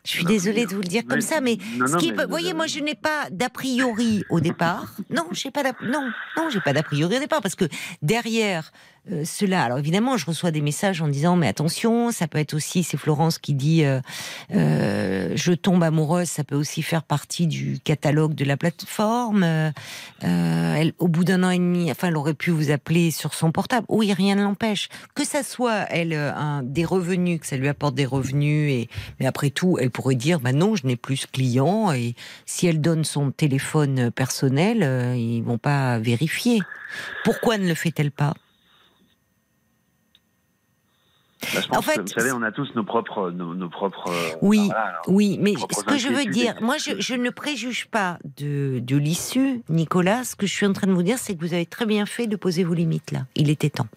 Je 0.10 0.16
suis 0.16 0.26
désolée 0.26 0.66
de 0.66 0.74
vous 0.74 0.82
le 0.82 0.88
dire 0.88 1.04
comme 1.08 1.22
ça, 1.22 1.40
mais 1.40 1.60
ce 1.86 1.98
qui 1.98 2.12
peut, 2.12 2.26
voyez, 2.28 2.54
moi 2.56 2.66
je 2.66 2.80
n'ai 2.80 2.96
pas 2.96 3.30
d'a 3.30 3.50
priori 3.50 4.24
au 4.30 4.40
départ. 4.40 4.88
Non, 5.10 5.26
j'ai 5.32 5.50
pas 5.52 5.64
non, 5.84 6.08
non, 6.38 6.50
j'ai 6.50 6.62
pas 6.62 6.72
d'a 6.72 6.84
priori 6.84 7.18
au 7.18 7.20
départ 7.20 7.42
parce 7.42 7.56
que 7.56 7.66
derrière 8.02 8.72
euh. 9.12 9.24
Alors 9.52 9.80
évidemment, 9.80 10.18
je 10.18 10.26
reçois 10.26 10.52
des 10.52 10.62
messages 10.62 11.02
en 11.02 11.08
disant 11.08 11.36
mais 11.36 11.48
attention, 11.48 12.12
ça 12.12 12.28
peut 12.28 12.38
être 12.38 12.54
aussi, 12.54 12.84
c'est 12.84 12.98
Florence 12.98 13.40
qui 13.40 13.54
dit 13.54 13.84
euh, 13.84 14.00
euh, 14.54 15.32
je 15.36 15.54
tombe 15.54 15.84
amoureuse, 15.84 16.28
ça 16.28 16.44
peut 16.44 16.56
aussi 16.56 16.82
faire 16.82 17.04
partie 17.04 17.48
du 17.48 17.80
catalogue 17.84 18.36
de 18.36 18.46
la 18.46 18.58
plateforme. 18.58 19.46
au 21.00 21.08
bout 21.08 21.24
d'un 21.24 21.44
an 21.44 21.50
et 21.50 21.58
demi, 21.58 21.92
enfin, 21.92 22.10
elle 22.10 22.18
aurait 22.18 22.34
pu 22.34 22.52
vous 22.52 22.72
appeler 22.72 23.12
sur 23.12 23.34
son 23.34 23.52
portable. 23.52 23.86
Oui, 23.90 24.14
rien 24.14 24.36
ne 24.36 24.44
l'empêche. 24.44 24.90
Que 25.16 25.26
ça 25.26 25.44
soit 25.44 25.86
elle 25.90 26.14
un, 26.14 26.64
des 26.64 26.86
revenus, 26.86 27.40
que 27.40 27.48
ça 27.48 27.58
lui 27.58 27.68
apporte 27.68 27.96
des 27.96 28.06
revenus, 28.06 28.72
et 28.72 28.90
mais 29.20 29.26
après 29.26 29.50
tout, 29.50 29.78
elle 29.80 29.92
pourrait 29.92 30.16
dire 30.16 30.40
bah 30.40 30.54
non, 30.54 30.76
je 30.76 30.86
n'ai 30.86 30.96
plus 30.96 31.18
ce 31.18 31.28
client. 31.28 31.92
Et 31.92 32.16
si 32.46 32.68
elle 32.68 32.82
donne 32.82 33.04
son 33.04 33.32
téléphone 33.32 34.12
personnel, 34.12 35.16
ils 35.18 35.42
vont 35.42 35.58
pas 35.58 35.98
vérifier. 36.00 36.62
Pourquoi 37.24 37.58
ne 37.58 37.68
le 37.68 37.76
fait-elle 37.76 38.12
pas? 38.12 38.34
Bah, 41.42 41.78
en 41.78 41.82
fait, 41.82 42.00
vous 42.00 42.08
savez, 42.08 42.32
on 42.32 42.42
a 42.42 42.52
tous 42.52 42.70
nos 42.76 42.84
propres, 42.84 43.32
nos, 43.32 43.70
propres. 43.70 44.10
Euh, 44.10 44.36
oui, 44.42 44.70
oui, 45.08 45.38
mais 45.42 45.54
ce 45.56 45.84
que 45.84 45.98
je 45.98 46.10
veux 46.10 46.26
dire, 46.26 46.56
moi, 46.62 46.76
je, 46.78 47.14
ne 47.16 47.30
préjuge 47.30 47.88
pas 47.88 48.20
de, 48.38 48.80
de 48.80 48.98
l'issue, 48.98 49.62
Nicolas. 49.70 50.24
Ce 50.24 50.36
que 50.36 50.46
je 50.46 50.54
suis 50.54 50.66
en 50.66 50.74
train 50.74 50.88
de 50.88 50.94
vous 50.94 51.04
dire, 51.04 51.18
c'est 51.18 51.36
que 51.36 51.40
vous 51.40 51.54
avez 51.54 51.66
très 51.66 51.86
bien 51.86 52.06
fait 52.06 52.28
de 52.28 52.36
poser 52.36 52.64
vos 52.64 52.74
limites 52.74 53.12
là. 53.12 53.26
Il 53.36 53.50
était 53.50 53.70
temps. 53.70 53.88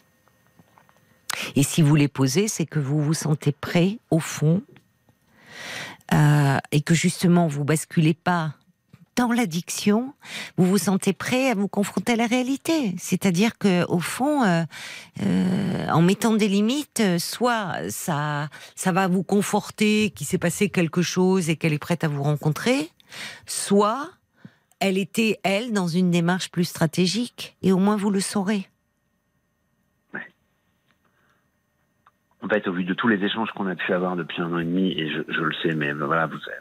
Et 1.57 1.63
si 1.63 1.83
vous 1.83 1.97
les 1.97 2.09
posez, 2.09 2.47
c'est 2.47 2.67
que 2.67 2.79
vous 2.79 3.03
vous 3.03 3.15
sentez 3.15 3.53
prêt, 3.53 3.99
au 4.11 4.21
fond, 4.21 4.63
euh, 6.13 6.59
et 6.71 6.83
que 6.83 6.95
justement 6.95 7.47
vous 7.47 7.65
basculez 7.65 8.15
pas 8.15 8.55
dans 9.17 9.33
l'addiction, 9.33 10.15
vous 10.57 10.67
vous 10.67 10.79
sentez 10.79 11.13
prêt 11.13 11.51
à 11.51 11.55
vous 11.55 11.69
confronter 11.69 12.13
à 12.13 12.17
la 12.17 12.27
réalité. 12.27 12.95
C'est-à-dire 12.99 13.59
que, 13.59 13.85
au 13.89 13.99
fond, 13.99 14.43
euh, 14.43 14.63
euh, 15.23 15.89
en 15.89 16.03
mettant 16.03 16.35
des 16.35 16.49
limites, 16.49 17.03
soit 17.19 17.91
ça, 17.91 18.49
ça 18.75 18.93
va 18.93 19.09
vous 19.09 19.23
conforter 19.23 20.11
qu'il 20.11 20.27
s'est 20.27 20.39
passé 20.39 20.71
quelque 20.71 21.03
chose 21.03 21.51
et 21.51 21.57
qu'elle 21.57 21.73
est 21.73 21.79
prête 21.79 22.05
à 22.05 22.09
vous 22.09 22.23
rencontrer, 22.23 22.91
soit 23.47 24.09
elle 24.81 24.99
était 24.99 25.39
elle 25.45 25.73
dans 25.73 25.87
une 25.87 26.11
démarche 26.11 26.51
plus 26.51 26.65
stratégique 26.65 27.57
et 27.63 27.73
au 27.73 27.79
moins 27.79 27.97
vous 27.97 28.11
le 28.11 28.21
saurez. 28.21 28.69
En 32.45 32.49
fait, 32.49 32.67
au 32.67 32.73
vu 32.73 32.83
de 32.83 32.93
tous 32.93 33.07
les 33.07 33.25
échanges 33.25 33.51
qu'on 33.53 33.69
a 33.69 33.77
pu 33.77 33.93
avoir 33.93 34.17
depuis 34.17 34.43
un 34.43 34.53
an 34.53 34.59
et 34.59 34.65
demi, 34.65 34.91
et 34.99 35.09
je, 35.09 35.41
le 35.41 35.55
sais, 35.63 35.77
mais 35.77 35.93
voilà, 35.93 36.27
vous 36.27 36.41
savez, 36.41 36.57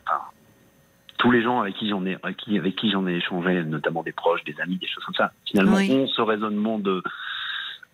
tous 1.21 1.29
les 1.29 1.43
gens 1.43 1.62
avec 1.62 1.75
qui 1.75 1.88
j'en 1.88 2.03
ai, 2.03 2.17
avec 2.23 2.38
qui, 2.38 2.57
avec 2.57 2.75
qui 2.75 2.89
j'en 2.89 3.05
ai 3.07 3.13
échangé, 3.13 3.63
notamment 3.63 4.01
des 4.01 4.12
proches, 4.12 4.43
des 4.43 4.60
amis, 4.60 4.77
des 4.77 4.88
choses 4.88 5.03
comme 5.03 5.13
ça, 5.13 5.31
finalement 5.45 5.77
ont 5.77 6.07
ce 6.07 6.21
raisonnement 6.21 6.79
de 6.79 7.03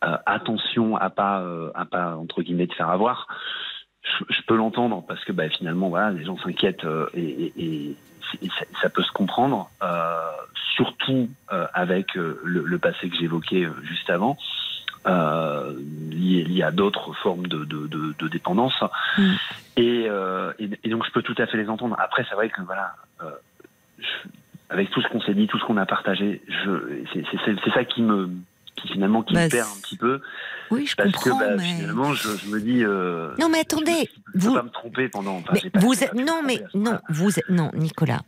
euh, 0.05 0.17
attention 0.25 0.95
à 0.95 1.09
pas, 1.09 1.41
euh, 1.41 1.69
à 1.75 1.83
pas 1.83 2.15
entre 2.15 2.41
guillemets 2.41 2.67
de 2.67 2.73
faire 2.73 2.89
avoir. 2.89 3.27
Je, 4.29 4.41
peux 4.47 4.55
l'entendre 4.55 5.03
parce 5.05 5.25
que 5.25 5.33
bah, 5.33 5.49
finalement, 5.49 5.89
voilà, 5.89 6.11
les 6.11 6.23
gens 6.23 6.37
s'inquiètent 6.37 6.85
euh, 6.85 7.09
et, 7.13 7.51
et, 7.57 7.95
et 8.41 8.47
ça, 8.47 8.65
ça, 8.81 8.89
peut 8.89 9.03
se 9.03 9.11
comprendre, 9.11 9.69
surtout 10.77 11.29
avec 11.49 12.15
le, 12.15 12.39
le, 12.43 12.79
passé 12.79 13.09
que 13.09 13.17
j'évoquais 13.17 13.67
juste 13.83 14.09
avant. 14.09 14.37
Euh, 15.07 15.73
lié, 16.11 16.63
à 16.63 16.71
d'autres 16.71 17.13
formes 17.13 17.47
de, 17.47 17.63
de, 17.63 17.87
de, 17.87 18.13
de 18.17 18.27
dépendance. 18.27 18.73
Mm. 19.17 19.33
Euh, 19.79 20.53
et, 20.59 20.69
et, 20.83 20.89
donc 20.89 21.05
je 21.05 21.11
peux 21.11 21.21
tout 21.21 21.35
à 21.37 21.47
fait 21.47 21.57
les 21.57 21.69
entendre. 21.69 21.95
Après, 21.99 22.25
c'est 22.29 22.35
vrai 22.35 22.49
que 22.49 22.61
voilà, 22.63 22.95
euh, 23.21 23.29
avec 24.69 24.89
tout 24.91 25.01
ce 25.01 25.07
qu'on 25.07 25.21
s'est 25.21 25.33
dit, 25.33 25.47
tout 25.47 25.59
ce 25.59 25.65
qu'on 25.65 25.77
a 25.77 25.85
partagé, 25.85 26.41
c'est 27.13 27.73
ça 27.73 27.85
qui 27.85 28.01
me 28.01 28.29
qui 28.75 28.87
finalement 28.89 29.23
qui 29.23 29.33
me 29.33 29.39
bah, 29.39 29.49
perd 29.49 29.67
un 29.67 29.81
petit 29.81 29.97
peu. 29.97 30.21
Oui, 30.71 30.85
je 30.85 30.95
parce 30.95 31.11
comprends. 31.11 31.39
Que, 31.39 31.57
bah, 31.57 31.63
Finalement, 31.63 32.13
je, 32.13 32.29
je, 32.37 32.49
me 32.49 32.59
dis. 32.59 32.83
Euh, 32.83 33.33
non, 33.39 33.49
mais 33.49 33.59
attendez, 33.59 34.09
je, 34.33 34.39
vous. 34.39 34.51
Peux 34.53 34.59
pas 34.59 34.63
me 34.63 34.69
tromper 34.69 35.09
pendant. 35.09 35.37
Enfin, 35.37 35.53
vous 35.75 36.03
êtes, 36.03 36.13
non, 36.13 36.41
mais 36.45 36.63
non, 36.73 36.99
vous 37.09 37.31
non, 37.49 37.71
Nicolas. 37.73 38.21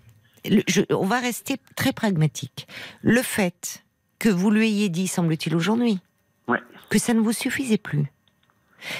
je, 0.46 0.82
on 0.92 1.06
va 1.06 1.20
rester 1.20 1.58
très 1.76 1.94
pragmatique. 1.94 2.68
Le 3.02 3.22
fait 3.22 3.84
que 4.18 4.30
vous 4.30 4.52
lui 4.52 4.68
ayez 4.68 4.90
dit, 4.90 5.08
semble-t-il 5.08 5.56
aujourd'hui, 5.56 6.00
que 6.90 7.00
ça 7.00 7.14
ne 7.14 7.20
vous 7.20 7.34
suffisait 7.34 7.78
plus. 7.78 8.12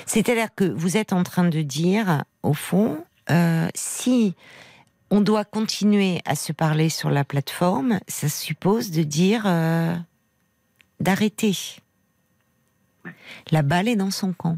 C'est-à-dire 0.06 0.54
que 0.54 0.66
vous 0.66 0.98
êtes 0.98 1.14
en 1.14 1.24
train 1.24 1.48
de 1.48 1.62
dire, 1.62 2.24
au 2.44 2.54
fond, 2.54 3.04
euh, 3.30 3.68
si 3.76 4.36
on 5.10 5.22
doit 5.22 5.46
continuer 5.46 6.22
à 6.26 6.36
se 6.36 6.52
parler 6.52 6.90
sur 6.90 7.10
la 7.10 7.24
plateforme, 7.24 8.00
ça 8.08 8.30
suppose 8.30 8.92
de 8.92 9.04
dire 9.04 9.44
euh, 9.46 9.96
d'arrêter. 11.00 11.58
La 13.52 13.62
balle 13.62 13.88
est 13.88 13.96
dans 13.96 14.12
son 14.12 14.34
camp. 14.34 14.58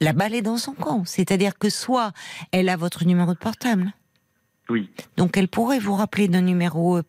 La 0.00 0.12
balle 0.12 0.34
est 0.34 0.42
dans 0.42 0.58
son 0.58 0.72
camp. 0.72 1.04
C'est-à-dire 1.04 1.58
que 1.58 1.70
soit 1.70 2.12
elle 2.52 2.68
a 2.68 2.76
votre 2.76 3.04
numéro 3.04 3.32
de 3.32 3.38
portable. 3.38 3.92
Oui. 4.68 4.90
Donc 5.16 5.36
elle 5.36 5.48
pourrait 5.48 5.78
vous 5.78 5.94
rappeler 5.94 6.28
d'un 6.28 6.42
numéro 6.42 7.00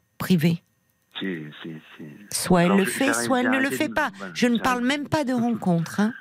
Soit 2.31 2.63
elle 2.63 2.77
le 2.77 2.85
fait, 2.85 3.13
soit 3.13 3.41
elle 3.41 3.49
ne 3.49 3.59
le 3.59 3.69
fait 3.69 3.89
pas. 3.89 4.11
Je 4.33 4.47
ne 4.47 4.57
parle 4.57 4.83
même 4.83 5.07
pas 5.07 5.23
de 5.23 5.33
rencontre. 5.33 5.99
Hein. 5.99 6.13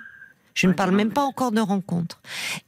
Je 0.55 0.67
ne 0.67 0.73
parle 0.73 0.93
même 0.93 1.13
pas 1.13 1.23
encore 1.23 1.53
de 1.53 1.61
rencontre. 1.61 2.21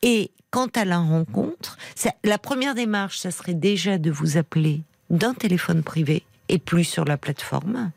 Et 0.03 0.31
quant 0.51 0.69
à 0.75 0.85
la 0.85 0.99
rencontre, 0.99 1.79
la 2.25 2.39
première 2.39 2.75
démarche, 2.75 3.19
ça 3.19 3.31
serait 3.31 3.55
déjà 3.55 3.99
de 3.99 4.11
vous 4.11 4.37
appeler 4.37 4.83
d'un 5.11 5.35
téléphone 5.35 5.83
privé 5.83 6.25
et 6.49 6.59
plus 6.59 6.85
sur 6.85 7.05
la 7.05 7.17
plateforme. 7.17 7.91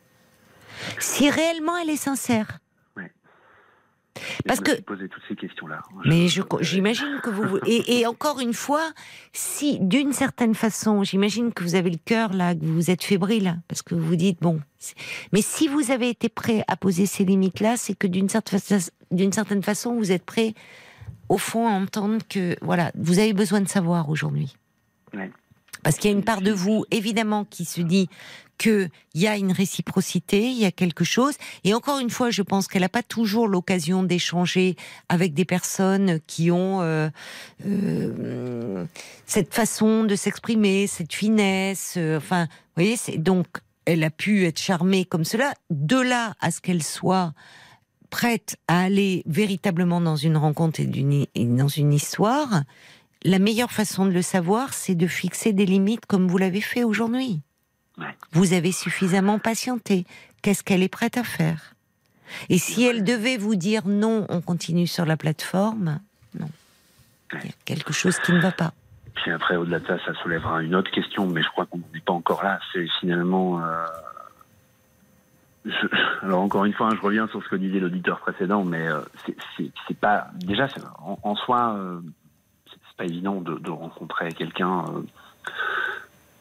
Si 0.99 1.29
réellement 1.29 1.77
elle 1.77 1.89
est 1.89 1.97
sincère. 1.97 2.59
Parce 4.45 4.59
que 4.59 4.81
poser 4.81 5.07
toutes 5.07 5.23
ces 5.27 5.35
questions-là. 5.35 5.81
Mais 6.05 6.27
j'imagine 6.27 7.19
que 7.23 7.29
vous 7.29 7.59
et, 7.65 8.05
encore 8.05 8.39
une 8.39 8.53
fois, 8.53 8.91
si 9.33 9.79
d'une 9.79 10.13
certaine 10.13 10.53
façon, 10.53 11.03
j'imagine 11.03 11.53
que 11.53 11.63
vous 11.63 11.75
avez 11.75 11.89
le 11.89 11.99
cœur 12.03 12.33
là, 12.33 12.53
que 12.53 12.65
vous 12.65 12.91
êtes 12.91 13.03
fébrile 13.03 13.61
parce 13.67 13.81
que 13.81 13.95
vous 13.95 14.15
dites 14.15 14.39
bon. 14.41 14.59
Mais 15.31 15.41
si 15.41 15.67
vous 15.67 15.91
avez 15.91 16.09
été 16.09 16.27
prêt 16.29 16.63
à 16.67 16.75
poser 16.75 17.05
ces 17.05 17.23
limites-là, 17.23 17.77
c'est 17.77 17.93
que 17.95 18.07
d'une 18.07 18.29
certaine 18.29 18.59
d'une 19.11 19.33
certaine 19.33 19.63
façon, 19.63 19.95
vous 19.95 20.11
êtes 20.11 20.25
prêt 20.25 20.53
au 21.29 21.37
fond 21.37 21.67
à 21.67 21.71
entendre 21.71 22.21
que 22.27 22.55
voilà, 22.61 22.91
vous 22.95 23.19
avez 23.19 23.33
besoin 23.33 23.61
de 23.61 23.67
savoir 23.67 24.09
aujourd'hui. 24.09 24.55
Parce 25.83 25.97
qu'il 25.97 26.11
y 26.11 26.13
a 26.13 26.17
une 26.17 26.23
part 26.23 26.41
de 26.41 26.51
vous, 26.51 26.85
évidemment, 26.91 27.45
qui 27.45 27.65
se 27.65 27.81
dit 27.81 28.09
qu'il 28.61 28.89
y 29.15 29.25
a 29.25 29.37
une 29.37 29.51
réciprocité, 29.51 30.43
il 30.43 30.57
y 30.57 30.65
a 30.65 30.71
quelque 30.71 31.03
chose. 31.03 31.33
Et 31.63 31.73
encore 31.73 31.97
une 31.97 32.11
fois, 32.11 32.29
je 32.29 32.43
pense 32.43 32.67
qu'elle 32.67 32.83
n'a 32.83 32.89
pas 32.89 33.01
toujours 33.01 33.47
l'occasion 33.47 34.03
d'échanger 34.03 34.75
avec 35.09 35.33
des 35.33 35.45
personnes 35.45 36.19
qui 36.27 36.51
ont 36.51 36.81
euh, 36.81 37.09
euh, 37.65 38.85
cette 39.25 39.51
façon 39.51 40.03
de 40.03 40.15
s'exprimer, 40.15 40.85
cette 40.85 41.11
finesse. 41.11 41.95
Euh, 41.97 42.17
enfin, 42.17 42.43
vous 42.43 42.83
voyez, 42.83 42.97
c'est 42.97 43.17
donc 43.17 43.47
elle 43.85 44.03
a 44.03 44.11
pu 44.11 44.45
être 44.45 44.59
charmée 44.59 45.05
comme 45.05 45.25
cela. 45.25 45.55
De 45.71 45.99
là 45.99 46.35
à 46.39 46.51
ce 46.51 46.61
qu'elle 46.61 46.83
soit 46.83 47.33
prête 48.11 48.57
à 48.67 48.83
aller 48.83 49.23
véritablement 49.25 50.01
dans 50.01 50.17
une 50.17 50.37
rencontre 50.37 50.81
et, 50.81 51.45
dans 51.45 51.67
une 51.67 51.93
histoire, 51.93 52.61
la 53.23 53.39
meilleure 53.39 53.71
façon 53.71 54.05
de 54.05 54.11
le 54.11 54.21
savoir, 54.21 54.75
c'est 54.75 54.93
de 54.93 55.07
fixer 55.07 55.51
des 55.51 55.65
limites 55.65 56.05
comme 56.05 56.27
vous 56.27 56.37
l'avez 56.37 56.61
fait 56.61 56.83
aujourd'hui. 56.83 57.41
Vous 58.31 58.53
avez 58.53 58.71
suffisamment 58.71 59.39
patienté. 59.39 60.05
Qu'est-ce 60.41 60.63
qu'elle 60.63 60.83
est 60.83 60.89
prête 60.89 61.17
à 61.17 61.23
faire? 61.23 61.75
Et 62.49 62.57
si 62.57 62.85
elle 62.85 63.03
devait 63.03 63.37
vous 63.37 63.55
dire 63.55 63.87
non, 63.87 64.25
on 64.29 64.41
continue 64.41 64.87
sur 64.87 65.05
la 65.05 65.17
plateforme, 65.17 65.99
non. 66.39 66.49
Il 67.33 67.45
y 67.45 67.49
a 67.49 67.53
quelque 67.65 67.93
chose 67.93 68.17
qui 68.19 68.33
ne 68.33 68.39
va 68.39 68.51
pas. 68.51 68.73
Puis 69.15 69.31
après, 69.31 69.55
au-delà 69.55 69.79
de 69.79 69.87
ça, 69.87 69.97
ça 70.05 70.13
soulèvera 70.21 70.61
une 70.63 70.75
autre 70.75 70.91
question, 70.91 71.27
mais 71.27 71.41
je 71.43 71.49
crois 71.49 71.65
qu'on 71.65 71.79
n'est 71.93 71.99
pas 71.99 72.13
encore 72.13 72.43
là. 72.43 72.59
C'est 72.73 72.87
finalement. 72.99 73.61
Euh, 73.63 73.85
alors 76.21 76.41
encore 76.41 76.65
une 76.65 76.73
fois, 76.73 76.87
hein, 76.87 76.95
je 76.95 77.01
reviens 77.01 77.27
sur 77.27 77.43
ce 77.43 77.49
que 77.49 77.55
disait 77.55 77.79
l'auditeur 77.79 78.19
précédent, 78.19 78.63
mais 78.63 78.87
euh, 78.87 79.01
c'est 79.57 79.97
pas 79.99 80.27
déjà 80.35 80.67
en, 81.23 81.35
soi, 81.35 81.75
euh, 81.77 81.99
c'est 82.67 82.97
pas 82.97 83.05
évident 83.05 83.41
de, 83.41 83.69
rencontrer 83.69 84.31
quelqu'un 84.31 84.85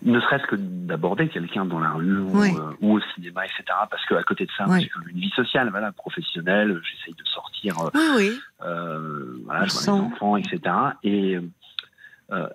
ne 0.03 0.21
serait-ce 0.21 0.47
que 0.47 0.57
d'aborder 0.57 1.29
quelqu'un 1.29 1.65
dans 1.65 1.79
la 1.79 1.91
rue 1.91 2.19
ou, 2.19 2.43
euh, 2.43 2.73
au 2.81 3.01
cinéma, 3.15 3.45
etc. 3.45 3.65
Parce 3.91 4.05
qu'à 4.07 4.23
côté 4.23 4.47
de 4.47 4.51
ça, 4.57 4.65
j'ai 4.79 4.89
quand 4.89 5.01
même 5.01 5.11
une 5.11 5.21
vie 5.21 5.31
sociale, 5.31 5.69
voilà, 5.71 5.93
professionnelle. 5.93 6.81
J'essaye 6.83 7.15
de 7.15 7.25
sortir, 7.29 7.75
oui, 8.17 8.33
euh, 8.63 9.41
voilà, 9.45 9.67
je 9.67 9.73
vois 9.73 9.95
mes 9.95 10.01
enfants, 10.01 10.37
etc. 10.37 10.61
Et 11.05 11.39
euh, 12.33 12.49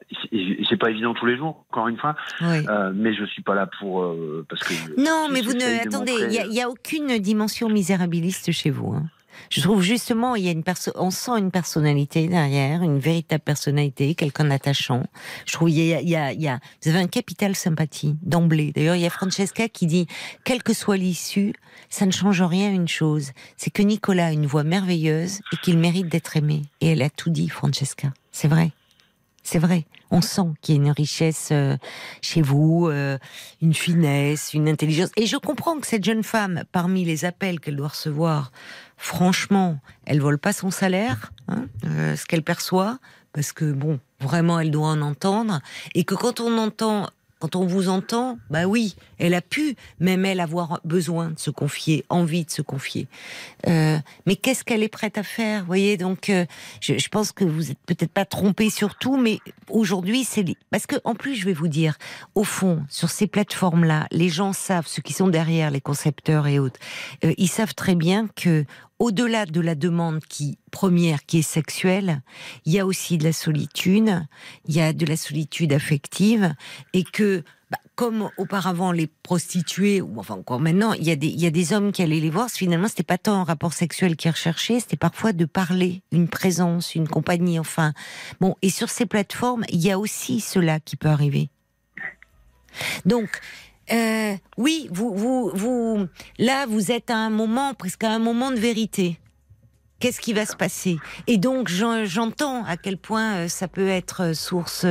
c'est 0.69 0.77
pas 0.77 0.89
évident 0.89 1.13
tous 1.13 1.25
les 1.25 1.37
jours, 1.37 1.65
encore 1.69 1.87
une 1.87 1.97
fois. 1.97 2.15
Euh, 2.41 2.91
mais 2.95 3.13
je 3.13 3.25
suis 3.25 3.43
pas 3.43 3.55
là 3.55 3.67
pour 3.79 4.15
parce 4.49 4.63
que. 4.63 4.73
Non, 4.99 5.27
mais 5.31 5.41
vous 5.41 5.53
ne 5.53 5.85
attendez. 5.85 6.13
Il 6.31 6.49
n'y 6.49 6.61
a, 6.61 6.65
a, 6.65 6.69
aucune 6.69 7.17
dimension 7.19 7.69
misérabiliste 7.69 8.51
chez 8.51 8.71
vous. 8.71 8.93
Hein. 8.93 9.03
Je 9.49 9.61
trouve 9.61 9.81
justement, 9.81 10.35
il 10.35 10.43
y 10.43 10.47
a 10.47 10.51
une 10.51 10.63
on 10.95 11.11
sent 11.11 11.37
une 11.37 11.51
personnalité 11.51 12.27
derrière, 12.27 12.83
une 12.83 12.99
véritable 12.99 13.43
personnalité, 13.43 14.15
quelqu'un 14.15 14.45
d'attachant. 14.45 15.03
Je 15.45 15.53
trouve 15.53 15.69
il 15.69 15.83
y 15.83 15.93
a, 15.93 16.01
il 16.01 16.09
y 16.09 16.15
a, 16.15 16.31
il 16.33 16.41
y 16.41 16.47
a, 16.47 16.59
vous 16.83 16.89
avez 16.89 16.99
un 16.99 17.07
capital 17.07 17.55
sympathie 17.55 18.15
d'emblée. 18.21 18.71
D'ailleurs, 18.73 18.95
il 18.95 19.01
y 19.01 19.05
a 19.05 19.09
Francesca 19.09 19.69
qui 19.69 19.85
dit, 19.87 20.07
quelle 20.43 20.63
que 20.63 20.73
soit 20.73 20.97
l'issue, 20.97 21.53
ça 21.89 22.05
ne 22.05 22.11
change 22.11 22.41
rien 22.41 22.71
une 22.71 22.87
chose, 22.87 23.31
c'est 23.57 23.71
que 23.71 23.81
Nicolas 23.81 24.27
a 24.27 24.31
une 24.31 24.45
voix 24.45 24.63
merveilleuse 24.63 25.39
et 25.53 25.57
qu'il 25.57 25.77
mérite 25.77 26.07
d'être 26.07 26.37
aimé. 26.37 26.63
Et 26.81 26.87
elle 26.89 27.01
a 27.01 27.09
tout 27.09 27.29
dit, 27.29 27.49
Francesca. 27.49 28.13
C'est 28.31 28.47
vrai. 28.47 28.71
C'est 29.45 29.59
vrai. 29.59 29.85
On 30.09 30.21
sent 30.21 30.53
qu'il 30.61 30.75
y 30.75 30.77
a 30.79 30.81
une 30.81 30.89
richesse 30.89 31.49
euh, 31.51 31.77
chez 32.23 32.41
vous, 32.41 32.87
euh, 32.89 33.19
une 33.61 33.75
finesse, 33.75 34.55
une 34.55 34.67
intelligence. 34.67 35.11
Et 35.17 35.27
je 35.27 35.37
comprends 35.37 35.79
que 35.79 35.85
cette 35.85 36.03
jeune 36.03 36.23
femme, 36.23 36.63
parmi 36.71 37.05
les 37.05 37.25
appels 37.25 37.59
qu'elle 37.59 37.75
doit 37.75 37.89
recevoir, 37.89 38.51
franchement, 38.97 39.79
elle 40.05 40.19
vole 40.19 40.39
pas 40.39 40.51
son 40.51 40.71
salaire, 40.71 41.31
hein, 41.47 41.67
euh, 41.85 42.15
ce 42.15 42.25
qu'elle 42.25 42.41
perçoit, 42.41 42.97
parce 43.33 43.51
que 43.51 43.71
bon, 43.71 43.99
vraiment, 44.19 44.59
elle 44.59 44.71
doit 44.71 44.87
en 44.87 45.01
entendre, 45.01 45.61
et 45.93 46.05
que 46.05 46.15
quand 46.15 46.39
on 46.39 46.57
entend 46.57 47.07
quand 47.45 47.57
on 47.57 47.67
vous 47.67 47.89
entend, 47.89 48.39
bah 48.49 48.65
oui, 48.65 48.95
elle 49.19 49.35
a 49.35 49.41
pu, 49.41 49.75
même 49.99 50.25
elle, 50.25 50.39
avoir 50.39 50.79
besoin 50.83 51.29
de 51.29 51.37
se 51.37 51.51
confier, 51.51 52.03
envie 52.09 52.43
de 52.43 52.49
se 52.49 52.63
confier. 52.63 53.07
Euh, 53.67 53.99
mais 54.25 54.35
qu'est-ce 54.35 54.63
qu'elle 54.63 54.81
est 54.81 54.89
prête 54.89 55.19
à 55.19 55.23
faire 55.23 55.63
voyez, 55.63 55.95
donc 55.95 56.29
euh, 56.29 56.47
je, 56.81 56.97
je, 56.97 57.07
pense 57.09 57.31
que 57.31 57.43
vous 57.43 57.69
êtes 57.69 57.77
peut-être 57.85 58.11
pas 58.11 58.25
trompé 58.25 58.71
sur 58.71 58.95
tout, 58.95 59.17
mais 59.17 59.37
aujourd'hui, 59.69 60.23
c'est 60.23 60.43
parce 60.71 60.87
que 60.87 60.95
en 61.03 61.13
plus, 61.13 61.35
je 61.35 61.45
vais 61.45 61.53
vous 61.53 61.67
dire, 61.67 61.99
au 62.33 62.43
fond, 62.43 62.83
sur 62.89 63.11
ces 63.11 63.27
plateformes-là, 63.27 64.07
les 64.09 64.29
gens 64.29 64.51
savent, 64.51 64.87
ceux 64.87 65.03
qui 65.03 65.13
sont 65.13 65.27
derrière, 65.27 65.69
les 65.69 65.81
concepteurs 65.81 66.47
et 66.47 66.57
autres, 66.57 66.79
euh, 67.23 67.33
ils 67.37 67.47
savent 67.47 67.75
très 67.75 67.93
bien 67.93 68.27
que 68.35 68.65
au-delà 68.99 69.45
de 69.45 69.61
la 69.61 69.75
demande 69.75 70.23
qui 70.25 70.57
première 70.71 71.25
qui 71.25 71.39
est 71.39 71.41
sexuelle, 71.41 72.21
il 72.65 72.73
y 72.73 72.79
a 72.79 72.85
aussi 72.85 73.17
de 73.17 73.23
la 73.23 73.33
solitude, 73.33 74.25
il 74.67 74.75
y 74.75 74.81
a 74.81 74.93
de 74.93 75.05
la 75.05 75.17
solitude 75.17 75.73
affective 75.73 76.53
et 76.93 77.03
que 77.03 77.43
bah, 77.71 77.79
comme 77.95 78.29
auparavant 78.37 78.91
les 78.91 79.07
prostituées 79.07 80.01
ou 80.01 80.19
enfin 80.19 80.35
encore 80.35 80.59
maintenant, 80.59 80.93
il 80.93 81.03
y 81.03 81.11
a 81.45 81.49
des 81.49 81.73
hommes 81.73 81.91
qui 81.91 82.03
allaient 82.03 82.19
les 82.19 82.29
voir, 82.29 82.49
finalement 82.49 82.87
c'était 82.87 83.03
pas 83.03 83.17
tant 83.17 83.41
un 83.41 83.43
rapport 83.43 83.73
sexuel 83.73 84.15
qu'ils 84.15 84.31
recherchaient, 84.31 84.79
c'était 84.79 84.97
parfois 84.97 85.33
de 85.33 85.45
parler, 85.45 86.01
une 86.11 86.27
présence, 86.27 86.95
une 86.95 87.07
compagnie 87.07 87.59
enfin. 87.59 87.93
Bon, 88.39 88.55
et 88.61 88.69
sur 88.69 88.89
ces 88.89 89.05
plateformes, 89.05 89.65
il 89.69 89.79
y 89.79 89.91
a 89.91 89.99
aussi 89.99 90.39
cela 90.39 90.79
qui 90.79 90.95
peut 90.95 91.09
arriver. 91.09 91.49
Donc, 93.05 93.29
euh, 93.91 94.35
oui, 94.57 94.87
vous, 94.91 95.13
vous, 95.15 95.51
vous, 95.53 96.07
là, 96.39 96.65
vous 96.65 96.91
êtes 96.91 97.09
à 97.09 97.17
un 97.17 97.29
moment, 97.29 97.73
presque 97.73 98.03
à 98.03 98.11
un 98.11 98.19
moment 98.19 98.51
de 98.51 98.57
vérité. 98.57 99.19
Qu'est-ce 99.99 100.19
qui 100.19 100.33
va 100.33 100.45
se 100.45 100.55
passer? 100.55 100.97
Et 101.27 101.37
donc, 101.37 101.69
j'entends 101.69 102.65
à 102.65 102.77
quel 102.77 102.97
point 102.97 103.35
euh, 103.35 103.47
ça 103.47 103.67
peut 103.67 103.87
être 103.87 104.23
euh, 104.23 104.33
source 104.33 104.85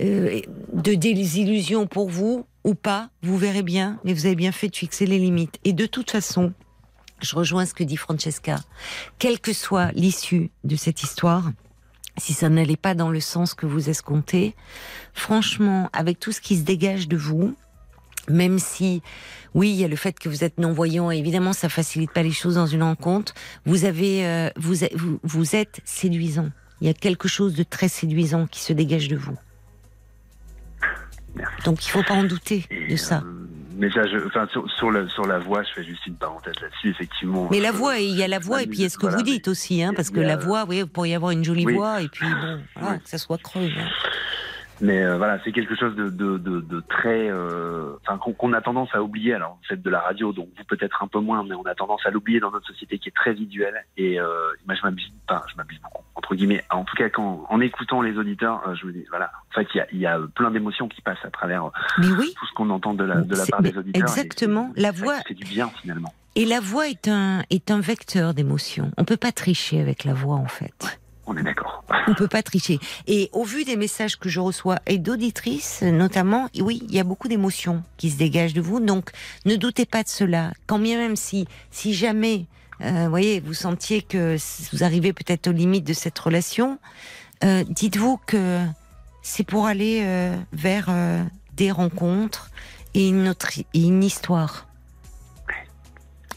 de 0.00 0.94
désillusion 0.94 1.86
pour 1.86 2.08
vous 2.08 2.46
ou 2.64 2.74
pas. 2.74 3.10
Vous 3.22 3.36
verrez 3.36 3.62
bien, 3.62 3.98
mais 4.04 4.14
vous 4.14 4.26
avez 4.26 4.36
bien 4.36 4.52
fait 4.52 4.68
de 4.68 4.76
fixer 4.76 5.06
les 5.06 5.18
limites. 5.18 5.58
Et 5.64 5.72
de 5.72 5.86
toute 5.86 6.10
façon, 6.10 6.52
je 7.20 7.36
rejoins 7.36 7.66
ce 7.66 7.74
que 7.74 7.84
dit 7.84 7.96
Francesca. 7.96 8.56
Quelle 9.18 9.40
que 9.40 9.52
soit 9.52 9.92
l'issue 9.92 10.50
de 10.64 10.76
cette 10.76 11.02
histoire, 11.02 11.50
si 12.16 12.32
ça 12.32 12.48
n'allait 12.48 12.76
pas 12.76 12.94
dans 12.94 13.10
le 13.10 13.20
sens 13.20 13.54
que 13.54 13.66
vous 13.66 13.90
escomptez, 13.90 14.54
franchement, 15.12 15.90
avec 15.92 16.18
tout 16.18 16.32
ce 16.32 16.40
qui 16.40 16.56
se 16.56 16.62
dégage 16.62 17.08
de 17.08 17.16
vous, 17.16 17.54
même 18.28 18.58
si, 18.58 19.02
oui, 19.54 19.70
il 19.70 19.76
y 19.76 19.84
a 19.84 19.88
le 19.88 19.96
fait 19.96 20.18
que 20.18 20.28
vous 20.28 20.44
êtes 20.44 20.58
non-voyant, 20.58 21.10
évidemment, 21.10 21.52
ça 21.52 21.68
facilite 21.68 22.12
pas 22.12 22.22
les 22.22 22.32
choses 22.32 22.54
dans 22.54 22.66
une 22.66 22.82
rencontre. 22.82 23.34
Vous 23.64 23.84
avez, 23.84 24.26
euh, 24.26 24.50
vous, 24.56 24.74
vous, 25.22 25.56
êtes 25.56 25.80
séduisant. 25.84 26.50
Il 26.80 26.86
y 26.86 26.90
a 26.90 26.94
quelque 26.94 27.28
chose 27.28 27.54
de 27.54 27.62
très 27.62 27.88
séduisant 27.88 28.46
qui 28.46 28.60
se 28.60 28.72
dégage 28.72 29.08
de 29.08 29.16
vous. 29.16 29.36
Donc, 31.64 31.86
il 31.86 31.90
faut 31.90 32.02
pas 32.02 32.14
en 32.14 32.24
douter 32.24 32.66
de 32.88 32.96
ça. 32.96 33.22
Euh, 33.24 33.40
mais 33.76 33.90
ça, 33.90 34.02
enfin, 34.26 34.46
sur, 34.76 34.90
la 34.90 35.38
voix, 35.38 35.62
je 35.62 35.72
fais 35.72 35.84
juste 35.84 36.04
une 36.06 36.16
parenthèse 36.16 36.54
là-dessus, 36.60 36.90
effectivement. 36.90 37.48
Mais 37.50 37.60
la 37.60 37.72
voix, 37.72 37.98
il 37.98 38.14
y 38.14 38.22
a 38.22 38.28
la 38.28 38.38
voix, 38.38 38.62
et 38.62 38.66
puis 38.66 38.78
il 38.78 38.82
y 38.82 38.84
a 38.84 38.90
ce 38.90 38.98
que 38.98 39.06
vous 39.06 39.22
dites 39.22 39.48
aussi, 39.48 39.82
hein, 39.82 39.92
parce 39.94 40.10
que 40.10 40.20
la 40.20 40.36
voix, 40.36 40.66
oui, 40.68 40.82
vous 40.82 40.86
pourriez 40.86 41.14
avoir 41.14 41.30
une 41.30 41.44
jolie 41.44 41.64
voix, 41.64 42.02
et 42.02 42.08
puis 42.08 42.26
bon, 42.76 42.98
que 42.98 43.08
ça 43.08 43.16
soit 43.16 43.38
creux. 43.38 43.68
Hein. 43.76 43.88
Mais 44.80 45.02
euh, 45.02 45.16
voilà, 45.16 45.38
c'est 45.44 45.52
quelque 45.52 45.76
chose 45.76 45.94
de, 45.94 46.08
de, 46.08 46.38
de, 46.38 46.60
de 46.60 46.80
très, 46.88 47.28
euh, 47.30 47.96
enfin 48.02 48.18
qu'on 48.18 48.52
a 48.52 48.60
tendance 48.60 48.88
à 48.94 49.02
oublier. 49.02 49.34
Alors 49.34 49.58
vous 49.60 49.68
faites 49.68 49.82
de 49.82 49.90
la 49.90 50.00
radio, 50.00 50.32
donc 50.32 50.48
vous 50.56 50.64
peut-être 50.64 51.02
un 51.02 51.08
peu 51.08 51.20
moins, 51.20 51.44
mais 51.44 51.54
on 51.54 51.64
a 51.64 51.74
tendance 51.74 52.04
à 52.06 52.10
l'oublier 52.10 52.40
dans 52.40 52.50
notre 52.50 52.66
société 52.66 52.98
qui 52.98 53.08
est 53.08 53.14
très 53.14 53.34
visuelle. 53.34 53.84
Et 53.96 54.18
euh, 54.18 54.26
moi, 54.66 54.74
je 54.74 54.82
m'abuse 54.82 55.12
pas, 55.26 55.42
je 55.50 55.56
m'abuse 55.56 55.80
beaucoup 55.82 56.04
entre 56.14 56.34
guillemets. 56.34 56.62
En 56.70 56.84
tout 56.84 56.96
cas, 56.96 57.08
quand 57.08 57.46
en 57.48 57.60
écoutant 57.60 58.02
les 58.02 58.16
auditeurs, 58.18 58.62
euh, 58.66 58.74
je 58.74 58.84
vous 58.86 58.92
dis, 58.92 59.04
voilà, 59.08 59.32
en 59.50 59.54
fait, 59.54 59.66
il 59.74 59.78
y 59.78 59.80
a, 59.80 59.86
y 59.92 60.06
a, 60.06 60.20
plein 60.34 60.50
d'émotions 60.50 60.88
qui 60.88 61.00
passent 61.00 61.24
à 61.24 61.30
travers 61.30 61.70
mais 61.98 62.08
oui. 62.08 62.34
tout 62.38 62.46
ce 62.46 62.52
qu'on 62.52 62.70
entend 62.70 62.94
de 62.94 63.04
la, 63.04 63.16
de 63.16 63.34
la 63.34 63.46
part 63.46 63.62
des 63.62 63.76
auditeurs. 63.76 64.02
Exactement, 64.02 64.70
la 64.76 64.90
voix. 64.90 65.16
C'est 65.26 65.34
du 65.34 65.44
bien 65.44 65.70
finalement. 65.80 66.12
Et 66.36 66.44
la 66.44 66.60
voix 66.60 66.88
est 66.88 67.08
un 67.08 67.42
est 67.50 67.70
un 67.70 67.80
vecteur 67.80 68.34
d'émotions. 68.34 68.92
On 68.96 69.04
peut 69.04 69.16
pas 69.16 69.32
tricher 69.32 69.80
avec 69.80 70.04
la 70.04 70.14
voix 70.14 70.36
en 70.36 70.46
fait. 70.46 70.99
On 71.32 71.36
est 71.36 71.44
d'accord. 71.44 71.84
On 72.08 72.14
peut 72.14 72.26
pas 72.26 72.42
tricher. 72.42 72.80
Et 73.06 73.30
au 73.32 73.44
vu 73.44 73.62
des 73.64 73.76
messages 73.76 74.18
que 74.18 74.28
je 74.28 74.40
reçois 74.40 74.80
et 74.86 74.98
d'auditrices 74.98 75.82
notamment, 75.82 76.48
oui, 76.58 76.82
il 76.88 76.92
y 76.92 76.98
a 76.98 77.04
beaucoup 77.04 77.28
d'émotions 77.28 77.84
qui 77.98 78.10
se 78.10 78.18
dégagent 78.18 78.52
de 78.52 78.60
vous. 78.60 78.80
Donc, 78.80 79.10
ne 79.44 79.54
doutez 79.54 79.86
pas 79.86 80.02
de 80.02 80.08
cela. 80.08 80.52
Quand 80.66 80.80
bien 80.80 80.98
même 80.98 81.14
si, 81.14 81.46
si 81.70 81.94
jamais, 81.94 82.46
euh, 82.80 83.06
voyez, 83.08 83.38
vous 83.38 83.54
sentiez 83.54 84.02
que 84.02 84.36
vous 84.72 84.82
arrivez 84.82 85.12
peut-être 85.12 85.46
aux 85.46 85.52
limites 85.52 85.86
de 85.86 85.94
cette 85.94 86.18
relation, 86.18 86.78
Euh, 87.42 87.64
dites-vous 87.66 88.20
que 88.26 88.60
c'est 89.22 89.46
pour 89.46 89.64
aller 89.64 90.02
euh, 90.02 90.36
vers 90.52 90.90
des 91.56 91.70
rencontres 91.70 92.50
et 92.92 93.08
une, 93.08 93.28
autre, 93.28 93.48
une 93.72 94.04
histoire. 94.04 94.66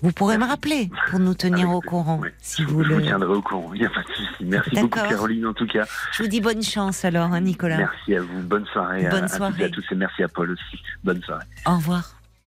Vous 0.04 0.12
pourrez 0.12 0.38
me 0.38 0.46
rappeler 0.46 0.90
pour 1.10 1.20
nous 1.20 1.34
tenir 1.34 1.72
au 1.72 1.80
courant. 1.80 2.20
Si 2.40 2.64
je, 2.64 2.68
vous, 2.68 2.84
je 2.84 2.92
vous 2.94 3.02
tiendrai 3.02 3.30
au 3.34 3.42
courant, 3.42 3.72
il 3.74 3.80
n'y 3.80 3.88
a 3.88 3.90
pas 3.90 4.02
de 4.02 4.08
souci. 4.14 4.44
Merci 4.44 4.76
beaucoup 4.82 5.00
Caroline 5.00 5.46
en 5.48 5.54
tout 5.54 5.66
cas. 5.66 5.86
Je 6.12 6.24
vous 6.24 6.30
dis 6.30 6.42
bonne 6.42 6.62
chance 6.62 7.06
alors, 7.06 7.32
hein, 7.32 7.40
Nicolas. 7.40 7.78
Merci 7.78 8.16
à 8.16 8.22
vous, 8.22 8.42
bonne 8.44 8.66
soirée, 8.66 9.08
bonne 9.10 9.24
à, 9.24 9.28
soirée. 9.30 9.64
à 9.64 9.70
tous 9.70 9.86
et 9.92 9.96
merci 9.96 10.22
à 10.22 10.28
Paul 10.28 10.52
aussi. 10.52 10.84
Bonne 11.06 11.22
soirée. 11.24 11.46
Au 11.66 11.76
revoir. 11.78 12.13